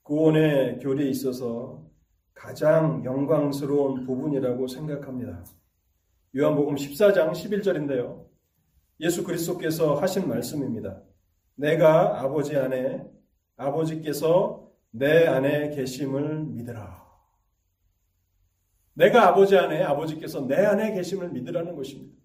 구원의 0.03 0.79
교리에 0.79 1.09
있어서 1.11 1.85
가장 2.33 3.05
영광스러운 3.05 4.07
부분이라고 4.07 4.67
생각합니다. 4.67 5.45
요한복음 6.37 6.75
14장 6.75 7.31
11절인데요. 7.33 8.24
예수 9.01 9.25
그리스도께서 9.25 9.95
하신 9.95 10.29
말씀입니다. 10.29 11.03
내가 11.57 12.23
아버지 12.23 12.57
안에 12.57 13.05
아버지께서 13.57 14.71
내 14.91 15.27
안에 15.27 15.71
계심을 15.71 16.45
믿으라. 16.45 17.05
내가 18.95 19.29
아버지 19.29 19.57
안에 19.57 19.83
아버지께서 19.83 20.47
내 20.47 20.57
안에 20.57 20.93
계심을 20.93 21.31
믿으라는 21.31 21.75
것입니다. 21.75 22.17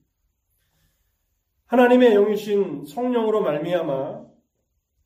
하나님의 1.66 2.14
영이신 2.14 2.86
성령으로 2.86 3.42
말미암아 3.42 4.26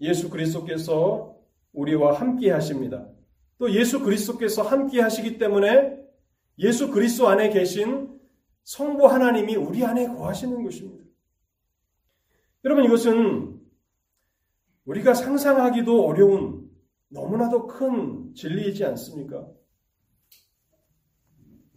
예수 0.02 0.30
그리스도께서 0.30 1.38
우리와 1.74 2.20
함께 2.20 2.52
하십니다. 2.52 3.08
또 3.58 3.72
예수 3.74 4.02
그리스도께서 4.02 4.62
함께 4.62 5.02
하시기 5.02 5.38
때문에 5.38 5.98
예수 6.60 6.92
그리스도 6.92 7.28
안에 7.28 7.50
계신 7.50 8.20
성부 8.64 9.08
하나님이 9.08 9.56
우리 9.56 9.84
안에 9.84 10.08
거하시는 10.08 10.64
것입니다. 10.64 11.03
여러분 12.66 12.86
이것은 12.86 13.60
우리가 14.86 15.14
상상하기도 15.14 16.06
어려운 16.06 16.72
너무나도 17.10 17.68
큰 17.68 18.34
진리이지 18.34 18.86
않습니까? 18.86 19.46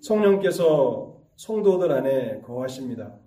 성령께서 0.01 1.21
성도들 1.35 1.91
안에 1.91 2.41
거하십니다. 2.43 3.19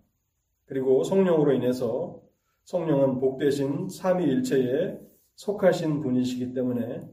그리고 0.65 1.03
성령으로 1.03 1.51
인해서 1.53 2.21
성령은 2.63 3.19
복되신 3.19 3.89
삼위일체에 3.89 4.97
속하신 5.35 6.01
분이시기 6.01 6.53
때문에 6.53 7.05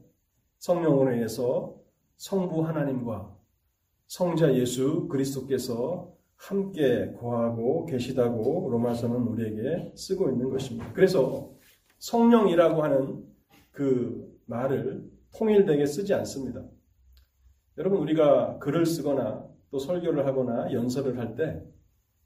성령으로 0.59 1.13
인해서 1.13 1.75
성부 2.15 2.65
하나님과 2.65 3.35
성자 4.07 4.55
예수 4.55 5.07
그리스도께서 5.09 6.16
함께 6.37 7.13
거하고 7.19 7.85
계시다고 7.85 8.69
로마서는 8.71 9.15
우리에게 9.15 9.93
쓰고 9.95 10.29
있는 10.29 10.49
것입니다. 10.49 10.91
그래서 10.93 11.51
성령이라고 11.99 12.83
하는 12.83 13.23
그 13.71 14.27
말을 14.45 15.03
통일되게 15.35 15.85
쓰지 15.85 16.13
않습니다. 16.13 16.63
여러분 17.77 17.99
우리가 17.99 18.59
글을 18.59 18.85
쓰거나 18.85 19.45
또 19.71 19.79
설교를 19.79 20.25
하거나 20.25 20.71
연설을 20.71 21.17
할 21.19 21.35
때 21.35 21.61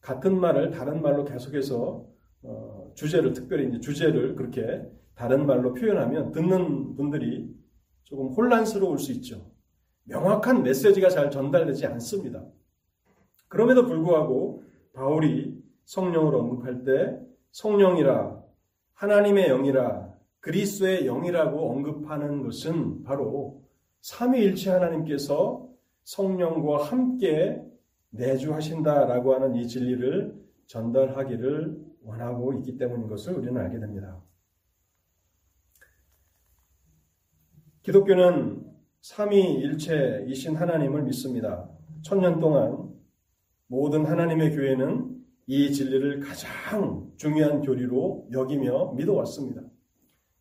같은 0.01 0.39
말을 0.39 0.71
다른 0.71 1.01
말로 1.01 1.25
계속해서 1.25 2.05
어, 2.43 2.91
주제를 2.95 3.33
특별히 3.33 3.69
이제 3.69 3.79
주제를 3.79 4.35
그렇게 4.35 4.81
다른 5.15 5.45
말로 5.45 5.73
표현하면 5.73 6.31
듣는 6.31 6.95
분들이 6.95 7.53
조금 8.03 8.27
혼란스러울 8.29 8.97
수 8.97 9.11
있죠. 9.13 9.51
명확한 10.05 10.63
메시지가 10.63 11.09
잘 11.09 11.29
전달되지 11.29 11.85
않습니다. 11.85 12.43
그럼에도 13.51 13.85
불구하고 13.85 14.63
바울이 14.93 15.61
성령을 15.83 16.33
언급할 16.35 16.85
때 16.85 17.19
성령이라 17.51 18.41
하나님의 18.93 19.49
영이라 19.49 20.09
그리스도의 20.39 21.03
영이라고 21.05 21.69
언급하는 21.69 22.43
것은 22.43 23.03
바로 23.03 23.61
삼위일체 23.99 24.71
하나님께서 24.71 25.67
성령과 26.05 26.85
함께 26.85 27.61
내주하신다라고 28.11 29.33
하는 29.33 29.55
이 29.55 29.67
진리를 29.67 30.33
전달하기를 30.67 31.77
원하고 32.05 32.53
있기 32.53 32.77
때문인 32.77 33.09
것을 33.09 33.33
우리는 33.33 33.59
알게 33.59 33.79
됩니다. 33.79 34.17
기독교는 37.83 38.65
삼위일체이신 39.01 40.55
하나님을 40.55 41.03
믿습니다. 41.03 41.69
천년 42.01 42.39
동안 42.39 42.90
모든 43.71 44.05
하나님의 44.05 44.51
교회는 44.53 45.15
이 45.47 45.71
진리를 45.71 46.19
가장 46.19 47.09
중요한 47.15 47.61
교리로 47.61 48.27
여기며 48.33 48.91
믿어왔습니다. 48.97 49.61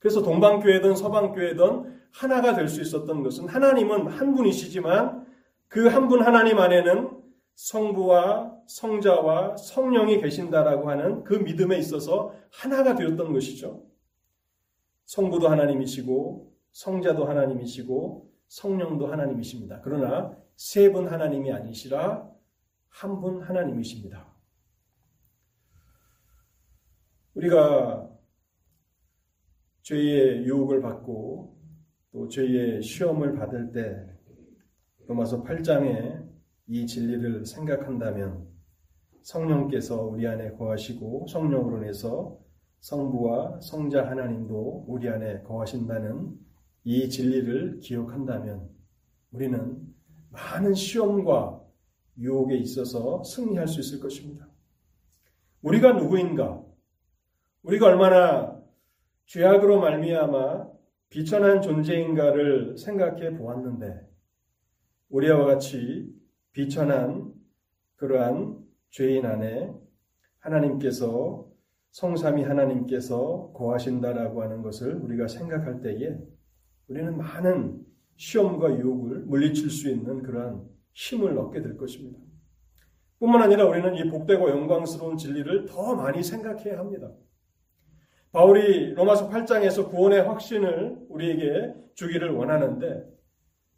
그래서 0.00 0.20
동방교회든 0.22 0.96
서방교회든 0.96 2.00
하나가 2.10 2.54
될 2.56 2.66
수 2.68 2.80
있었던 2.82 3.22
것은 3.22 3.46
하나님은 3.48 4.08
한 4.08 4.34
분이시지만 4.34 5.24
그 5.68 5.86
한 5.86 6.08
분 6.08 6.22
하나님 6.24 6.58
안에는 6.58 7.10
성부와 7.54 8.56
성자와 8.66 9.56
성령이 9.58 10.20
계신다라고 10.20 10.90
하는 10.90 11.22
그 11.22 11.34
믿음에 11.34 11.78
있어서 11.78 12.34
하나가 12.50 12.96
되었던 12.96 13.32
것이죠. 13.32 13.84
성부도 15.04 15.48
하나님이시고 15.48 16.52
성자도 16.72 17.26
하나님이시고 17.26 18.28
성령도 18.48 19.06
하나님이십니다. 19.06 19.82
그러나 19.84 20.36
세 20.56 20.90
분 20.92 21.06
하나님이 21.06 21.52
아니시라 21.52 22.28
한 22.90 23.20
분 23.20 23.42
하나님이십니다. 23.42 24.26
우리가 27.35 28.11
죄의 29.83 30.44
유혹을 30.44 30.83
받고 30.83 31.57
또 32.12 32.29
죄의 32.29 32.83
시험을 32.83 33.35
받을 33.35 33.72
때 33.72 34.07
로마서 35.07 35.42
8장에 35.42 36.29
이 36.66 36.87
진리를 36.87 37.46
생각한다면 37.46 38.46
성령께서 39.22 40.03
우리 40.03 40.26
안에 40.26 40.53
거하시고 40.53 41.26
성령으로 41.29 41.79
인해서 41.79 42.38
성부와 42.81 43.61
성자 43.61 44.09
하나님도 44.09 44.85
우리 44.88 45.09
안에 45.09 45.42
거하신다는 45.42 46.37
이 46.85 47.09
진리를 47.09 47.81
기억한다면 47.81 48.68
우리는 49.33 49.79
많은 50.31 50.74
시험과 50.74 51.60
유혹에 52.18 52.57
있어서 52.57 53.23
승리할 53.25 53.68
수 53.68 53.81
있을 53.81 54.01
것입니다. 54.01 54.49
우리가 55.62 55.92
누구인가? 55.92 56.62
우리가 57.62 57.87
얼마나 57.87 58.61
죄악으로 59.27 59.81
말미암아 59.81 60.68
비천한 61.11 61.61
존재인가를 61.61 62.79
생각해 62.79 63.37
보았는데 63.37 64.09
우리와 65.09 65.44
같이 65.44 66.09
비천한 66.53 67.33
그러한 67.96 68.59
죄인 68.90 69.27
안에 69.27 69.73
하나님께서 70.38 71.46
성삼이 71.90 72.44
하나님께서 72.44 73.53
거하신다라고 73.55 74.42
하는 74.42 74.62
것을 74.62 74.94
우리가 74.94 75.29
생각할 75.29 75.81
때에 75.81 76.16
우리는 76.88 77.16
많은 77.16 77.85
시험과 78.16 78.79
유혹을 78.79 79.25
물리칠 79.27 79.70
수 79.70 79.90
있는 79.90 80.23
그러한 80.23 80.64
힘을 80.92 81.38
얻게 81.38 81.61
될 81.62 81.76
것입니다. 81.76 82.18
뿐만 83.18 83.42
아니라 83.42 83.66
우리는 83.66 83.94
이 83.96 84.09
복되고 84.09 84.50
영광스러운 84.50 85.16
진리를 85.16 85.66
더 85.66 85.94
많이 85.94 86.22
생각해야 86.22 86.79
합니다. 86.79 87.11
바울이 88.33 88.94
로마서 88.94 89.29
8장에서 89.29 89.90
구원의 89.90 90.22
확신을 90.22 90.96
우리에게 91.09 91.74
주기를 91.94 92.31
원하는데 92.31 93.05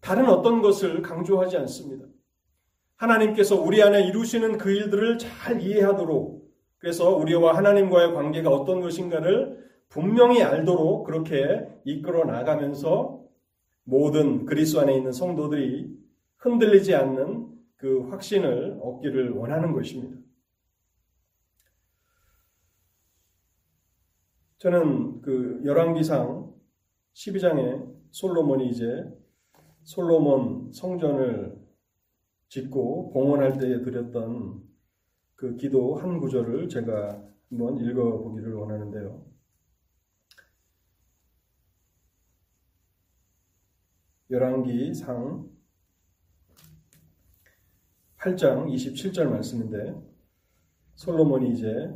다른 0.01 0.29
어떤 0.29 0.63
것을 0.63 1.03
강조하지 1.03 1.57
않습니다. 1.59 2.07
하나님께서 2.97 3.61
우리 3.61 3.83
안에 3.83 4.07
이루시는 4.07 4.59
그 4.59 4.71
일들을 4.71 5.19
잘 5.19 5.61
이해하도록 5.61 6.43
그래서 6.79 7.17
우리와 7.17 7.57
하나님과의 7.57 8.13
관계가 8.13 8.51
어떤 8.51 8.81
것인가를 8.81 9.63
분명히 9.89 10.43
알도록 10.43 11.05
그렇게 11.05 11.67
이끌어 11.85 12.25
나가면서 12.25 13.23
모든 13.85 14.47
그리스도 14.47 14.81
안에 14.81 14.97
있는 14.97 15.13
성도들이 15.13 16.02
흔들리지 16.43 16.95
않는 16.95 17.57
그 17.77 18.09
확신을 18.09 18.79
얻기를 18.83 19.31
원하는 19.31 19.73
것입니다. 19.73 20.21
저는 24.59 25.23
그 25.23 25.61
열왕기상 25.65 26.53
12장에 27.15 27.93
솔로몬이 28.11 28.69
이제 28.71 29.05
솔로몬 29.83 30.73
성전을 30.73 31.61
짓고 32.49 33.13
봉헌할 33.13 33.59
때에 33.59 33.83
드렸던 33.83 34.63
그 35.37 35.57
기도 35.57 35.97
한 35.97 36.19
구절을 36.19 36.69
제가 36.69 37.25
한번 37.51 37.79
읽어보기를 37.79 38.55
원하는데요. 38.55 39.25
열왕기상 44.31 45.52
8장 48.23 48.73
27절 48.73 49.25
말씀인데 49.25 49.95
솔로몬이 50.95 51.53
이제 51.53 51.91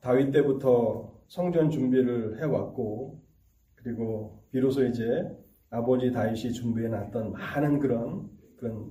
다윗 0.00 0.30
때부터 0.30 1.20
성전 1.28 1.68
준비를 1.68 2.40
해왔고 2.40 3.20
그리고 3.74 4.42
비로소 4.50 4.84
이제 4.86 5.04
아버지 5.68 6.10
다윗이 6.10 6.52
준비해 6.52 6.88
놨던 6.88 7.32
많은 7.32 7.80
그런 7.80 8.30
그런 8.56 8.90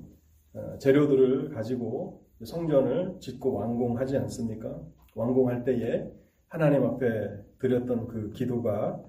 어, 0.53 0.77
재료들을 0.77 1.49
가지고 1.49 2.23
성전을 2.43 3.17
짓고 3.19 3.53
완공하지 3.53 4.17
않습니까? 4.17 4.79
완공할 5.15 5.63
때에 5.63 6.11
하나님 6.47 6.83
앞에 6.85 7.07
드렸던 7.59 8.07
그 8.07 8.31
기도가 8.31 9.03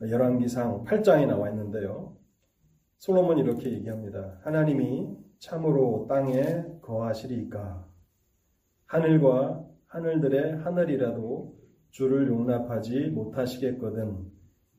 열왕기상 0.00 0.84
8장에 0.84 1.26
나와 1.26 1.50
있는데요. 1.50 2.16
솔로몬이 2.98 3.42
이렇게 3.42 3.72
얘기합니다. 3.72 4.40
하나님이 4.42 5.27
참으로 5.38 6.06
땅에 6.08 6.64
거하시리까 6.82 7.86
하늘과 8.86 9.64
하늘들의 9.86 10.58
하늘이라도 10.58 11.56
주를 11.90 12.28
용납하지 12.28 13.10
못하시겠거든 13.10 14.30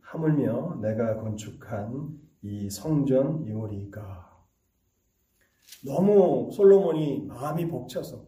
하물며 0.01 0.79
내가 0.81 1.17
건축한 1.17 2.19
이 2.41 2.69
성전 2.69 3.43
이오리까. 3.45 4.29
너무 5.85 6.49
솔로몬이 6.51 7.25
마음이 7.27 7.67
벅차서 7.67 8.25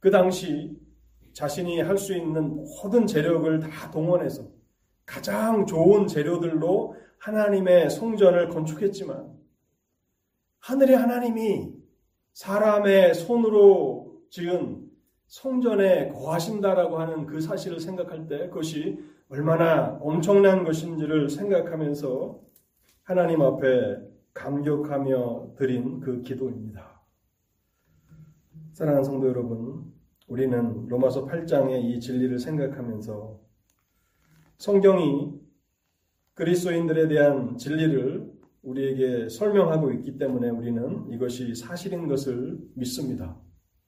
그 0.00 0.10
당시 0.10 0.76
자신이 1.32 1.80
할 1.80 1.96
수 1.98 2.16
있는 2.16 2.56
모든 2.56 3.06
재력을 3.06 3.60
다 3.60 3.90
동원해서 3.90 4.48
가장 5.06 5.66
좋은 5.66 6.06
재료들로 6.06 6.96
하나님의 7.18 7.90
성전을 7.90 8.48
건축했지만 8.48 9.37
하늘의 10.60 10.96
하나님이 10.96 11.72
사람의 12.32 13.14
손으로 13.14 14.22
지은 14.30 14.88
성전에 15.26 16.08
거하신다라고 16.08 16.98
하는 16.98 17.26
그 17.26 17.40
사실을 17.40 17.80
생각할 17.80 18.26
때 18.26 18.48
그것이 18.48 18.98
얼마나 19.28 19.98
엄청난 20.00 20.64
것인지를 20.64 21.28
생각하면서 21.28 22.40
하나님 23.02 23.42
앞에 23.42 23.98
감격하며 24.32 25.54
드린 25.56 26.00
그 26.00 26.22
기도입니다. 26.22 27.02
사랑하는 28.72 29.04
성도 29.04 29.28
여러분, 29.28 29.92
우리는 30.28 30.86
로마서 30.88 31.26
8장의 31.26 31.82
이 31.84 32.00
진리를 32.00 32.38
생각하면서 32.38 33.40
성경이 34.58 35.40
그리스도인들에 36.34 37.08
대한 37.08 37.56
진리를 37.56 38.37
우리에게 38.62 39.28
설명하고 39.28 39.92
있기 39.92 40.18
때문에 40.18 40.50
우리는 40.50 41.10
이것이 41.10 41.54
사실인 41.54 42.08
것을 42.08 42.58
믿습니다. 42.74 43.36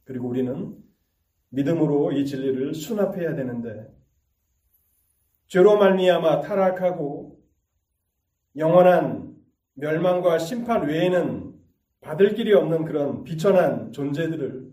그리고 0.05 0.29
우리는 0.29 0.77
믿음으로 1.51 2.13
이 2.13 2.25
진리를 2.25 2.75
수납해야 2.75 3.35
되는데 3.35 3.89
죄로 5.49 5.79
말미암아 5.79 6.43
타락하고 6.43 7.41
영원한 8.57 9.35
멸망과 9.75 10.39
심판 10.39 10.87
외에는 10.87 11.55
받을 12.01 12.35
길이 12.35 12.53
없는 12.53 12.85
그런 12.85 13.25
비천한 13.25 13.93
존재들을 13.93 14.71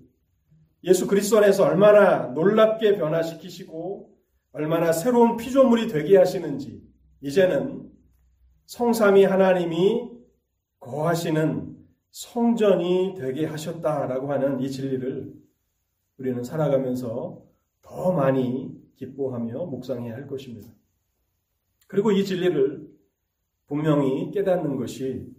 예수 0.83 1.07
그리스도 1.07 1.37
안에서 1.37 1.65
얼마나 1.65 2.27
놀랍게 2.27 2.97
변화시키시고 2.97 4.15
얼마나 4.53 4.91
새로운 4.91 5.37
피조물이 5.37 5.87
되게 5.87 6.17
하시는지 6.17 6.81
이제는 7.21 7.86
성삼이 8.67 9.23
하나님이 9.23 10.11
거하시는 10.79 11.75
성전이 12.11 13.15
되게 13.17 13.45
하셨다라고 13.45 14.31
하는 14.31 14.59
이 14.59 14.69
진리를 14.69 15.33
우리는 16.17 16.43
살아가면서 16.43 17.43
더 17.81 18.11
많이 18.11 18.77
기뻐하며 18.95 19.65
묵상해야 19.65 20.13
할 20.13 20.27
것입니다. 20.27 20.69
그리고 21.87 22.11
이 22.11 22.25
진리를 22.25 22.87
분명히 23.67 24.31
깨닫는 24.31 24.75
것이 24.75 25.33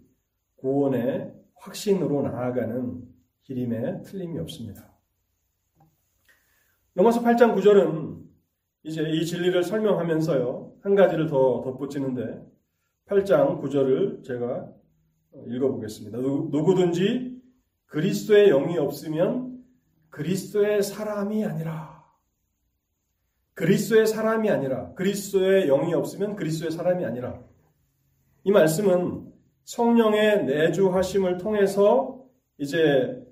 구원의 0.57 1.31
확신으로 1.55 2.23
나아가는 2.23 3.07
길임에 3.43 4.01
틀림이 4.01 4.39
없습니다. 4.39 4.91
로마서 6.95 7.21
8장 7.21 7.55
9절은 7.55 8.23
이제 8.83 9.03
이 9.07 9.23
진리를 9.23 9.61
설명하면서요, 9.63 10.77
한 10.81 10.95
가지를 10.95 11.27
더 11.27 11.61
덧붙이는데, 11.61 12.58
8장 13.09 13.59
9절을 13.59 14.23
제가 14.23 14.71
읽어보겠습니다. 15.47 16.19
누구든지 16.19 17.41
그리스도의 17.87 18.49
영이 18.49 18.77
없으면 18.77 19.63
그리스도의 20.09 20.83
사람이 20.83 21.43
아니라, 21.43 22.05
그리스도의 23.55 24.05
사람이 24.05 24.49
아니라, 24.49 24.93
그리스도의 24.93 25.67
영이 25.67 25.93
없으면 25.95 26.35
그리스도의 26.35 26.71
사람이 26.71 27.03
아니라, 27.03 27.41
이 28.43 28.51
말씀은 28.51 29.33
성령의 29.63 30.45
내주하심을 30.45 31.37
통해서 31.37 32.23
이제 32.59 33.25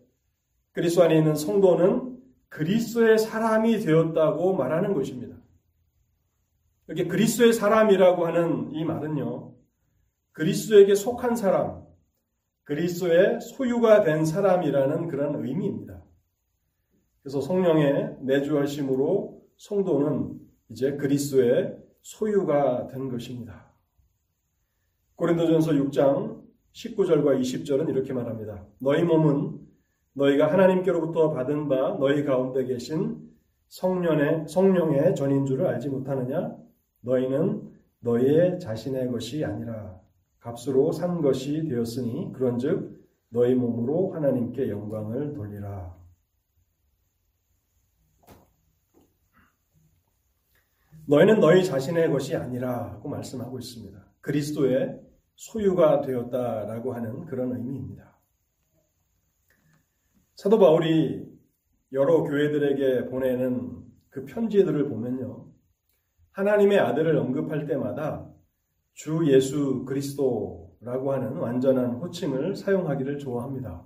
그리스도 0.72 1.04
안에 1.04 1.18
있는 1.18 1.36
성도는 1.36 2.18
그리스도의 2.50 3.20
사람이 3.20 3.80
되었다고 3.80 4.56
말하는 4.56 4.94
것입니다. 4.94 5.36
이렇게 6.88 7.06
그리스도의 7.06 7.54
사람이라고 7.54 8.26
하는 8.26 8.72
이 8.72 8.84
말은요. 8.84 9.57
그리스도에게 10.38 10.94
속한 10.94 11.36
사람, 11.36 11.84
그리스도의 12.66 13.42
소유가 13.42 14.04
된 14.04 14.24
사람이라는 14.24 15.08
그런 15.08 15.44
의미입니다. 15.44 16.04
그래서 17.24 17.42
성령의 17.42 18.18
내주하심으로 18.22 19.42
성도는 19.58 20.40
이제 20.70 20.96
그리스도의 20.96 21.76
소유가 22.02 22.86
된 22.86 23.10
것입니다. 23.10 23.74
고린도전서 25.16 25.72
6장 25.72 26.44
19절과 26.72 27.42
20절은 27.42 27.90
이렇게 27.90 28.14
말합니다. 28.14 28.64
너희 28.78 29.02
몸은 29.02 29.60
너희가 30.14 30.54
하나님께로부터 30.54 31.32
받은 31.32 31.68
바 31.68 31.98
너희 32.00 32.24
가운데 32.24 32.64
계신 32.64 33.28
성령의 33.70 34.48
성령의 34.48 35.16
전인 35.16 35.48
줄을 35.48 35.66
알지 35.66 35.90
못하느냐? 35.90 36.56
너희는 37.02 37.74
너희의 38.02 38.60
자신의 38.60 39.08
것이 39.12 39.44
아니라 39.44 40.06
값으로 40.48 40.94
산 40.94 41.22
것이 41.22 41.68
되었으니 41.68 42.32
그런즉 42.32 43.06
너희 43.30 43.54
몸으로 43.54 44.14
하나님께 44.14 44.70
영광을 44.70 45.34
돌리라. 45.34 45.98
너희는 51.06 51.40
너희 51.42 51.66
자신의 51.66 52.12
것이 52.12 52.36
아니라고 52.36 53.10
말씀하고 53.10 53.60
있습니다. 53.60 54.00
그리스도의 54.22 55.02
소유가 55.36 56.02
되었다라고 56.02 56.94
하는 56.94 57.26
그런 57.26 57.52
의미입니다. 57.52 58.18
사도 60.36 60.60
바울이 60.60 61.26
여러 61.92 62.24
교회들에게 62.24 63.06
보내는 63.10 63.84
그 64.10 64.26
편지들을 64.26 64.88
보면요. 64.90 65.48
하나님의 66.32 66.80
아들을 66.80 67.18
언급할 67.18 67.66
때마다 67.66 68.37
주 68.98 69.32
예수 69.32 69.86
그리스도라고 69.86 71.14
하는 71.14 71.38
완전한 71.38 71.98
호칭을 71.98 72.56
사용하기를 72.56 73.20
좋아합니다. 73.20 73.86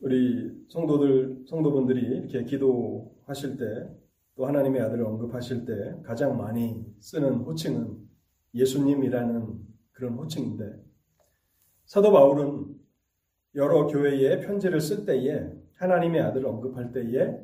우리 0.00 0.66
성도들, 0.68 1.46
성도분들이 1.48 2.02
이렇게 2.02 2.44
기도하실 2.44 3.56
때, 3.56 3.64
또 4.34 4.46
하나님의 4.46 4.82
아들을 4.82 5.02
언급하실 5.02 5.64
때 5.64 5.72
가장 6.04 6.36
많이 6.36 6.84
쓰는 7.00 7.36
호칭은 7.36 7.96
예수님이라는 8.52 9.58
그런 9.92 10.14
호칭인데 10.18 10.64
사도 11.86 12.12
바울은 12.12 12.78
여러 13.54 13.86
교회에 13.86 14.40
편지를 14.40 14.82
쓸 14.82 15.06
때에 15.06 15.50
하나님의 15.76 16.20
아들을 16.20 16.46
언급할 16.46 16.92
때에 16.92 17.38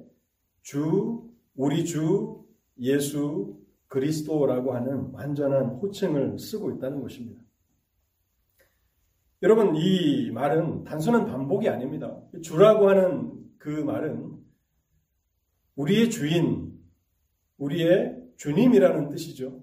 주, 0.60 1.26
우리 1.54 1.86
주, 1.86 2.44
예수, 2.78 3.65
그리스도라고 3.88 4.74
하는 4.74 5.10
완전한 5.12 5.66
호칭을 5.76 6.38
쓰고 6.38 6.72
있다는 6.72 7.00
것입니다. 7.02 7.40
여러분, 9.42 9.76
이 9.76 10.30
말은 10.30 10.84
단순한 10.84 11.26
반복이 11.26 11.68
아닙니다. 11.68 12.20
주라고 12.42 12.88
하는 12.88 13.32
그 13.58 13.68
말은 13.68 14.36
우리의 15.76 16.10
주인, 16.10 16.78
우리의 17.58 18.16
주님이라는 18.36 19.10
뜻이죠. 19.10 19.62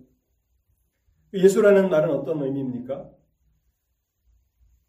예수라는 1.34 1.90
말은 1.90 2.12
어떤 2.12 2.42
의미입니까? 2.44 3.10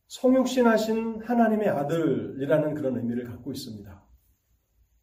성육신하신 0.09 1.23
하나님의 1.23 1.69
아들이라는 1.69 2.75
그런 2.75 2.99
의미를 2.99 3.25
갖고 3.25 3.53
있습니다. 3.53 4.05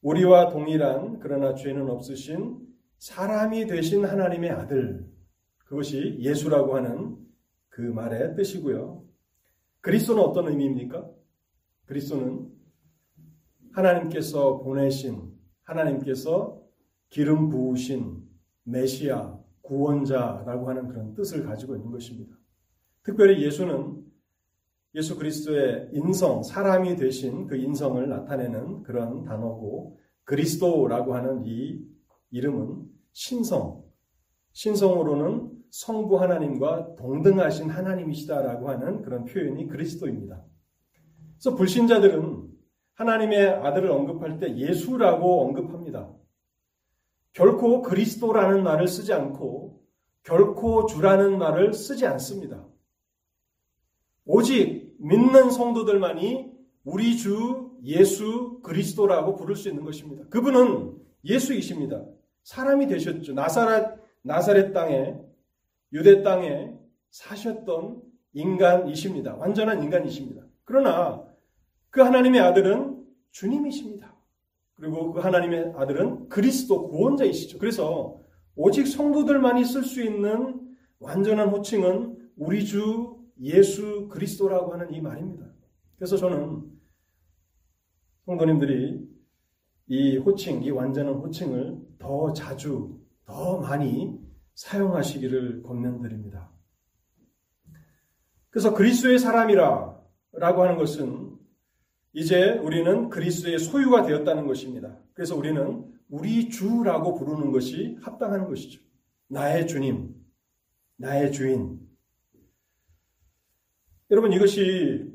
우리와 0.02 0.50
동일한 0.50 1.20
그러나 1.20 1.56
죄는 1.56 1.90
없으신 1.90 2.71
사람이 3.02 3.66
되신 3.66 4.06
하나님의 4.06 4.52
아들 4.52 5.10
그것이 5.66 6.18
예수라고 6.20 6.76
하는 6.76 7.18
그 7.70 7.82
말의 7.82 8.36
뜻이고요. 8.36 9.04
그리스도는 9.80 10.22
어떤 10.22 10.50
의미입니까? 10.50 11.10
그리스도는 11.86 12.48
하나님께서 13.72 14.60
보내신 14.60 15.34
하나님께서 15.64 16.62
기름 17.10 17.50
부으신 17.50 18.22
메시아 18.66 19.36
구원자라고 19.64 20.70
하는 20.70 20.88
그런 20.88 21.16
뜻을 21.16 21.44
가지고 21.44 21.76
있는 21.76 21.90
것입니다. 21.90 22.38
특별히 23.02 23.44
예수는 23.44 24.06
예수 24.94 25.18
그리스도의 25.18 25.90
인성, 25.94 26.44
사람이 26.44 26.98
되신 26.98 27.48
그 27.48 27.56
인성을 27.56 28.08
나타내는 28.08 28.84
그런 28.84 29.24
단어고 29.24 29.98
그리스도라고 30.24 31.16
하는 31.16 31.48
이 31.48 31.90
이름은 32.30 32.91
신성, 33.14 33.84
신성으로는 34.54 35.52
성부 35.70 36.20
하나님과 36.20 36.96
동등하신 36.96 37.70
하나님이시다라고 37.70 38.70
하는 38.70 39.02
그런 39.02 39.26
표현이 39.26 39.68
그리스도입니다. 39.68 40.44
그래서 41.36 41.56
불신자들은 41.56 42.50
하나님의 42.94 43.48
아들을 43.48 43.90
언급할 43.90 44.40
때 44.40 44.56
예수라고 44.56 45.42
언급합니다. 45.42 46.12
결코 47.34 47.82
그리스도라는 47.82 48.64
말을 48.64 48.88
쓰지 48.88 49.14
않고 49.14 49.82
결코 50.24 50.86
주라는 50.86 51.38
말을 51.38 51.74
쓰지 51.74 52.06
않습니다. 52.06 52.68
오직 54.26 54.96
믿는 55.00 55.50
성도들만이 55.50 56.52
우리 56.84 57.18
주 57.18 57.72
예수 57.84 58.60
그리스도라고 58.62 59.36
부를 59.36 59.56
수 59.56 59.70
있는 59.70 59.84
것입니다. 59.84 60.26
그분은 60.30 60.96
예수이십니다. 61.24 62.04
사람이 62.44 62.88
되셨죠. 62.88 63.34
나사렛, 63.34 64.00
나사렛 64.24 64.74
땅에, 64.74 65.16
유대 65.94 66.24
땅에 66.24 66.74
사셨던 67.10 68.02
인간이십니다. 68.34 69.36
완전한 69.36 69.84
인간이십니다. 69.84 70.44
그러나 70.64 71.24
그 71.90 72.02
하나님의 72.02 72.40
아들은 72.42 73.06
주님이십니다. 73.32 74.16
그리고 74.76 75.12
그 75.12 75.20
하나님의 75.20 75.74
아들은 75.76 76.30
그리스도 76.30 76.88
구원자이시죠. 76.88 77.60
그래서 77.60 78.20
오직 78.56 78.88
성도들만이 78.88 79.66
쓸 79.66 79.84
수 79.84 80.02
있는 80.02 80.60
완전한 81.00 81.50
호칭은 81.50 82.32
우리 82.38 82.66
주 82.66 83.20
예수 83.42 84.08
그리스도라고 84.08 84.74
하는 84.74 84.94
이 84.94 85.02
말입니다. 85.02 85.46
그래서 85.96 86.18
저는 86.18 86.64
성도님들이 88.26 89.11
이 89.88 90.18
호칭, 90.18 90.64
이 90.64 90.70
완전한 90.70 91.16
호칭을 91.16 91.78
더 92.00 92.34
자주, 92.34 93.00
더 93.26 93.60
많이 93.60 94.20
사용하시기를 94.56 95.64
권면드립니다. 95.64 96.52
그래서 98.50 98.74
그리스도의 98.74 99.20
사람이라 99.20 100.00
라고 100.34 100.64
하는 100.64 100.78
것은 100.78 101.38
이제 102.14 102.52
우리는 102.60 103.10
그리스도의 103.10 103.60
소유가 103.60 104.04
되었다는 104.04 104.46
것입니다. 104.46 104.98
그래서 105.14 105.36
우리는 105.36 105.92
우리 106.10 106.50
주라고 106.50 107.16
부르는 107.16 107.52
것이 107.52 107.98
합당한 108.02 108.48
것이죠. 108.48 108.82
나의 109.28 109.68
주님, 109.68 110.14
나의 110.98 111.32
주인. 111.32 111.80
여러분 114.10 114.34
이것이 114.34 115.10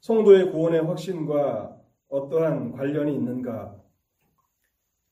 성도의 0.00 0.50
구원의 0.50 0.82
확신과 0.82 1.79
어떠한 2.10 2.72
관련이 2.72 3.14
있는가? 3.14 3.76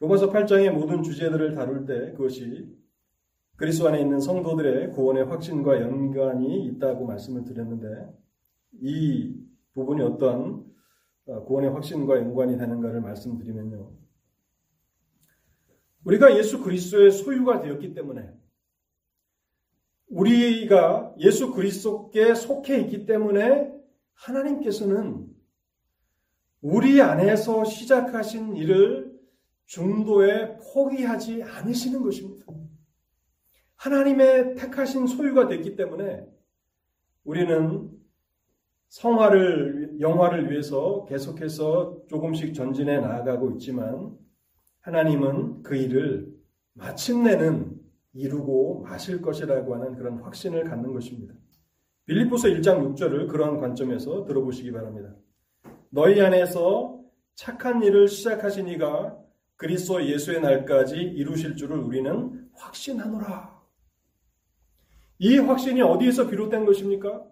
로마서 0.00 0.30
8장의 0.30 0.70
모든 0.70 1.02
주제들을 1.02 1.54
다룰 1.54 1.86
때 1.86 2.12
그것이 2.12 2.76
그리스도 3.56 3.88
안에 3.88 4.00
있는 4.00 4.20
성도들의 4.20 4.92
구원의 4.92 5.24
확신과 5.24 5.80
연관이 5.80 6.66
있다고 6.66 7.06
말씀을 7.06 7.44
드렸는데 7.44 7.86
이 8.80 9.34
부분이 9.74 10.02
어떠한 10.02 10.64
어, 11.26 11.44
구원의 11.44 11.70
확신과 11.70 12.18
연관이 12.18 12.56
되는가를 12.56 13.00
말씀드리면요. 13.00 13.92
우리가 16.04 16.36
예수 16.38 16.62
그리스도의 16.62 17.10
소유가 17.10 17.60
되었기 17.60 17.94
때문에 17.94 18.30
우리가 20.08 21.14
예수 21.18 21.52
그리스도께 21.52 22.34
속해 22.34 22.80
있기 22.80 23.06
때문에 23.06 23.72
하나님께서는 24.14 25.37
우리 26.60 27.00
안에서 27.00 27.64
시작하신 27.64 28.56
일을 28.56 29.16
중도에 29.66 30.56
포기하지 30.56 31.42
않으시는 31.42 32.02
것입니다. 32.02 32.46
하나님의 33.76 34.56
택하신 34.56 35.06
소유가 35.06 35.46
됐기 35.46 35.76
때문에 35.76 36.26
우리는 37.24 37.90
성화를, 38.88 40.00
영화를 40.00 40.50
위해서 40.50 41.04
계속해서 41.04 42.04
조금씩 42.08 42.54
전진해 42.54 43.00
나아가고 43.00 43.52
있지만 43.52 44.16
하나님은 44.80 45.62
그 45.62 45.76
일을 45.76 46.34
마침내는 46.72 47.78
이루고 48.14 48.80
마실 48.80 49.20
것이라고 49.20 49.74
하는 49.74 49.94
그런 49.94 50.18
확신을 50.18 50.64
갖는 50.64 50.92
것입니다. 50.92 51.34
빌립보서 52.06 52.48
1장 52.48 52.94
6절을 52.94 53.28
그러한 53.28 53.58
관점에서 53.58 54.24
들어보시기 54.24 54.72
바랍니다. 54.72 55.14
너희 55.90 56.20
안에서 56.20 57.00
착한 57.34 57.82
일을 57.82 58.08
시작하신 58.08 58.68
이가 58.68 59.16
그리스도 59.56 60.04
예수의 60.04 60.40
날까지 60.40 60.96
이루실 60.96 61.56
줄을 61.56 61.78
우리는 61.78 62.48
확신하노라. 62.54 63.58
이 65.18 65.38
확신이 65.38 65.82
어디에서 65.82 66.28
비롯된 66.28 66.64
것입니까? 66.64 67.24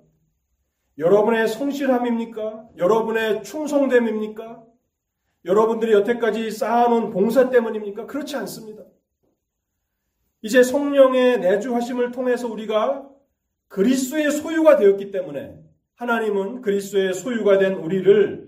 여러분의 0.98 1.48
성실함입니까? 1.48 2.68
여러분의 2.78 3.44
충성됨입니까? 3.44 4.64
여러분들이 5.44 5.92
여태까지 5.92 6.50
쌓아놓은 6.50 7.10
봉사 7.10 7.50
때문입니까? 7.50 8.06
그렇지 8.06 8.34
않습니다. 8.36 8.82
이제 10.42 10.62
성령의 10.62 11.40
내주하심을 11.40 12.10
통해서 12.10 12.48
우리가 12.48 13.08
그리스도의 13.68 14.32
소유가 14.32 14.76
되었기 14.76 15.10
때문에 15.10 15.60
하나님은 15.94 16.62
그리스도의 16.62 17.14
소유가 17.14 17.58
된 17.58 17.74
우리를 17.74 18.45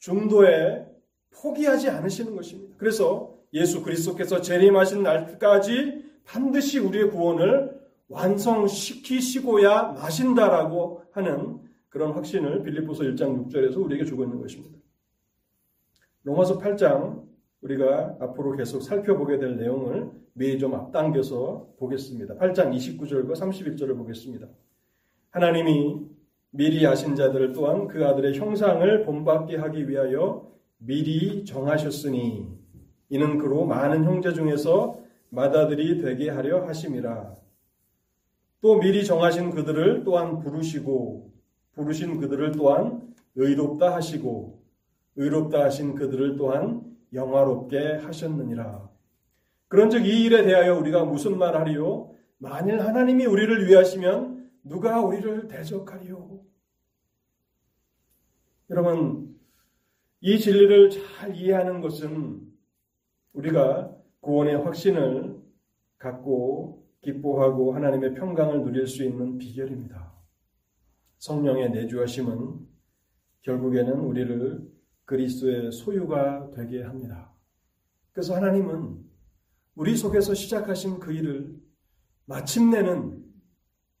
중도에 0.00 0.86
포기하지 1.30 1.88
않으시는 1.90 2.34
것입니다. 2.34 2.74
그래서 2.76 3.38
예수 3.52 3.82
그리스도께서 3.82 4.40
재림하신 4.40 5.02
날까지 5.02 6.04
반드시 6.24 6.78
우리의 6.78 7.10
구원을 7.10 7.78
완성시키시고야 8.08 9.92
마신다라고 9.92 11.02
하는 11.12 11.60
그런 11.88 12.12
확신을 12.12 12.62
빌립보서 12.62 13.04
1장 13.04 13.48
6절에서 13.48 13.84
우리에게 13.84 14.04
주고 14.04 14.24
있는 14.24 14.40
것입니다. 14.40 14.78
로마서 16.24 16.58
8장 16.58 17.24
우리가 17.62 18.16
앞으로 18.20 18.56
계속 18.56 18.80
살펴보게 18.80 19.38
될 19.38 19.56
내용을 19.56 20.10
미리 20.32 20.58
좀 20.58 20.74
앞당겨서 20.74 21.74
보겠습니다. 21.78 22.36
8장 22.36 22.74
29절과 22.74 23.32
31절을 23.32 23.96
보겠습니다. 23.96 24.46
하나님이 25.30 26.06
미리 26.50 26.84
아신 26.86 27.14
자들 27.14 27.52
또한 27.52 27.86
그 27.86 28.04
아들의 28.04 28.36
형상을 28.36 29.04
본받게 29.04 29.56
하기 29.56 29.88
위하여 29.88 30.50
미리 30.78 31.44
정하셨으니 31.44 32.46
이는 33.10 33.38
그로 33.38 33.64
많은 33.66 34.04
형제 34.04 34.32
중에서 34.32 34.98
마다들이 35.28 36.00
되게 36.02 36.28
하려 36.28 36.66
하심이라. 36.66 37.34
또 38.60 38.78
미리 38.78 39.04
정하신 39.04 39.50
그들을 39.50 40.02
또한 40.04 40.40
부르시고 40.40 41.30
부르신 41.72 42.18
그들을 42.18 42.52
또한 42.52 43.14
의롭다 43.36 43.94
하시고 43.94 44.60
의롭다 45.16 45.64
하신 45.64 45.94
그들을 45.94 46.36
또한 46.36 46.82
영화롭게 47.12 47.96
하셨느니라. 48.02 48.88
그런즉 49.68 50.04
이 50.04 50.24
일에 50.24 50.44
대하여 50.44 50.76
우리가 50.78 51.04
무슨 51.04 51.38
말하리요? 51.38 52.10
만일 52.38 52.80
하나님이 52.80 53.26
우리를 53.26 53.68
위하시면 53.68 54.50
누가 54.64 55.00
우리를 55.00 55.48
대적하리요? 55.48 56.39
여러분, 58.70 59.36
이 60.20 60.38
진리를 60.38 60.90
잘 60.90 61.34
이해하는 61.34 61.80
것은 61.80 62.40
우리가 63.32 63.92
구원의 64.20 64.62
확신을 64.62 65.40
갖고 65.98 66.86
기뻐하고 67.02 67.74
하나님의 67.74 68.14
평강을 68.14 68.62
누릴 68.62 68.86
수 68.86 69.02
있는 69.02 69.38
비결입니다. 69.38 70.14
성령의 71.18 71.70
내주하심은 71.70 72.68
결국에는 73.42 73.92
우리를 73.92 74.70
그리스도의 75.04 75.72
소유가 75.72 76.48
되게 76.52 76.82
합니다. 76.82 77.34
그래서 78.12 78.36
하나님은 78.36 79.04
우리 79.74 79.96
속에서 79.96 80.32
시작하신 80.32 81.00
그 81.00 81.12
일을 81.12 81.56
마침내는 82.26 83.24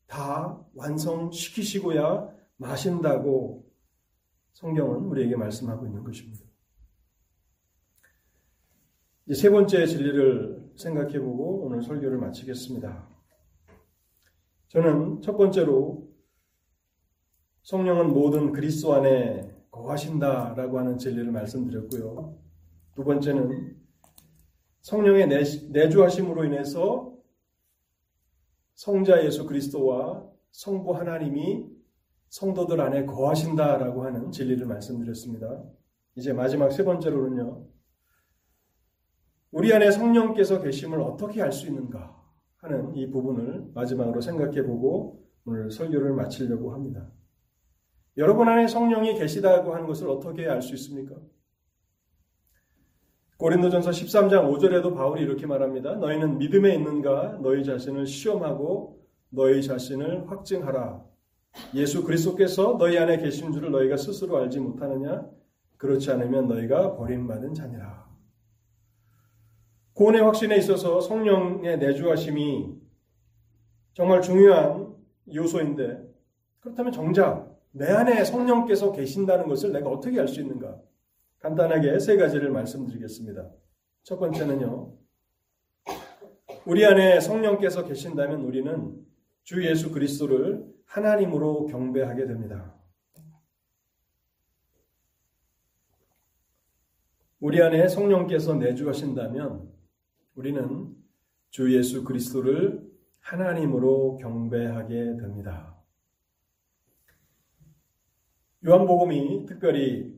다 0.06 0.64
완성시키시고야 0.74 2.28
마신다고 2.56 3.69
성경은 4.52 5.06
우리에게 5.06 5.36
말씀하고 5.36 5.86
있는 5.86 6.04
것입니다. 6.04 6.44
세 9.32 9.48
번째 9.48 9.86
진리를 9.86 10.72
생각해 10.76 11.20
보고 11.20 11.64
오늘 11.64 11.82
설교를 11.82 12.18
마치겠습니다. 12.18 13.08
저는 14.68 15.22
첫 15.22 15.36
번째로 15.36 16.08
성령은 17.62 18.12
모든 18.12 18.52
그리스도 18.52 18.94
안에 18.94 19.54
거하신다라고 19.70 20.78
하는 20.78 20.98
진리를 20.98 21.30
말씀드렸고요. 21.30 22.38
두 22.94 23.04
번째는 23.04 23.76
성령의 24.80 25.28
내주하심으로 25.70 26.44
인해서 26.44 27.14
성자 28.74 29.24
예수 29.24 29.46
그리스도와 29.46 30.26
성부 30.52 30.96
하나님이 30.96 31.68
성도들 32.30 32.80
안에 32.80 33.06
거하신다라고 33.06 34.04
하는 34.04 34.30
진리를 34.30 34.64
말씀드렸습니다. 34.66 35.62
이제 36.14 36.32
마지막 36.32 36.70
세 36.70 36.84
번째로는요. 36.84 37.66
우리 39.50 39.72
안에 39.72 39.90
성령께서 39.90 40.62
계심을 40.62 41.00
어떻게 41.00 41.42
알 41.42 41.50
수 41.50 41.66
있는가 41.66 42.16
하는 42.58 42.94
이 42.94 43.10
부분을 43.10 43.70
마지막으로 43.74 44.20
생각해 44.20 44.62
보고 44.62 45.26
오늘 45.44 45.70
설교를 45.72 46.12
마치려고 46.14 46.72
합니다. 46.72 47.10
여러분 48.16 48.48
안에 48.48 48.68
성령이 48.68 49.14
계시다고 49.14 49.74
하는 49.74 49.86
것을 49.86 50.08
어떻게 50.08 50.46
알 50.46 50.62
수 50.62 50.74
있습니까? 50.74 51.16
고린도전서 53.38 53.90
13장 53.90 54.52
5절에도 54.52 54.94
바울이 54.94 55.22
이렇게 55.22 55.46
말합니다. 55.46 55.96
너희는 55.96 56.38
믿음에 56.38 56.74
있는가 56.74 57.38
너희 57.42 57.64
자신을 57.64 58.06
시험하고 58.06 59.00
너희 59.30 59.62
자신을 59.62 60.30
확증하라. 60.30 61.09
예수 61.74 62.04
그리스도께서 62.04 62.76
너희 62.78 62.98
안에 62.98 63.18
계신 63.18 63.52
줄을 63.52 63.70
너희가 63.70 63.96
스스로 63.96 64.38
알지 64.38 64.60
못하느냐? 64.60 65.28
그렇지 65.76 66.10
않으면 66.10 66.48
너희가 66.48 66.96
버림받은 66.96 67.54
자니라. 67.54 68.08
구원의 69.94 70.22
확신에 70.22 70.56
있어서 70.56 71.00
성령의 71.00 71.78
내주하심이 71.78 72.74
정말 73.94 74.22
중요한 74.22 74.94
요소인데 75.32 76.02
그렇다면 76.60 76.92
정작 76.92 77.58
내 77.72 77.86
안에 77.86 78.24
성령께서 78.24 78.92
계신다는 78.92 79.46
것을 79.46 79.72
내가 79.72 79.88
어떻게 79.90 80.18
알 80.18 80.28
수 80.28 80.40
있는가? 80.40 80.78
간단하게 81.38 81.98
세 81.98 82.16
가지를 82.16 82.50
말씀드리겠습니다. 82.50 83.48
첫 84.02 84.18
번째는요. 84.18 84.92
우리 86.66 86.84
안에 86.84 87.20
성령께서 87.20 87.84
계신다면 87.84 88.42
우리는 88.42 88.94
주 89.44 89.64
예수 89.66 89.90
그리스도를 89.90 90.64
하나님으로 90.90 91.66
경배하게 91.66 92.26
됩니다. 92.26 92.74
우리 97.38 97.62
안에 97.62 97.86
성령께서 97.88 98.56
내주하신다면 98.56 99.70
우리는 100.34 100.94
주 101.50 101.74
예수 101.76 102.02
그리스도를 102.04 102.90
하나님으로 103.20 104.16
경배하게 104.16 105.16
됩니다. 105.16 105.76
요한복음이 108.66 109.46
특별히 109.46 110.12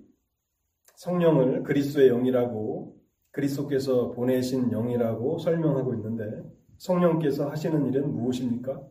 성령을 0.97 1.65
그리스도의 1.65 2.09
영이라고 2.09 2.99
그리스도께서 3.31 4.11
보내신 4.13 4.71
영이라고 4.71 5.39
설명하고 5.39 5.95
있는데 5.95 6.43
성령께서 6.79 7.51
하시는 7.51 7.87
일은 7.87 8.13
무엇입니까? 8.13 8.83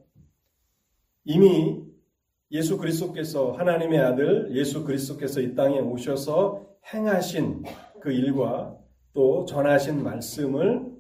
이미 1.23 1.83
예수 2.51 2.77
그리스도께서 2.77 3.53
하나님의 3.53 3.99
아들 3.99 4.55
예수 4.55 4.83
그리스도께서 4.83 5.39
이 5.41 5.55
땅에 5.55 5.79
오셔서 5.79 6.65
행하신 6.93 7.63
그 8.01 8.11
일과 8.11 8.77
또 9.13 9.45
전하신 9.45 10.03
말씀을 10.03 10.91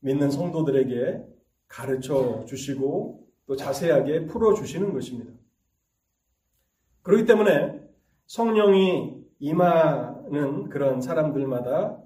믿는 0.00 0.30
성도들에게 0.30 1.24
가르쳐 1.68 2.44
주시고 2.46 3.26
또 3.46 3.56
자세하게 3.56 4.26
풀어 4.26 4.54
주시는 4.54 4.92
것입니다. 4.92 5.32
그렇기 7.02 7.26
때문에 7.26 7.80
성령이 8.26 9.22
임하는 9.40 10.68
그런 10.68 11.00
사람들마다 11.00 11.98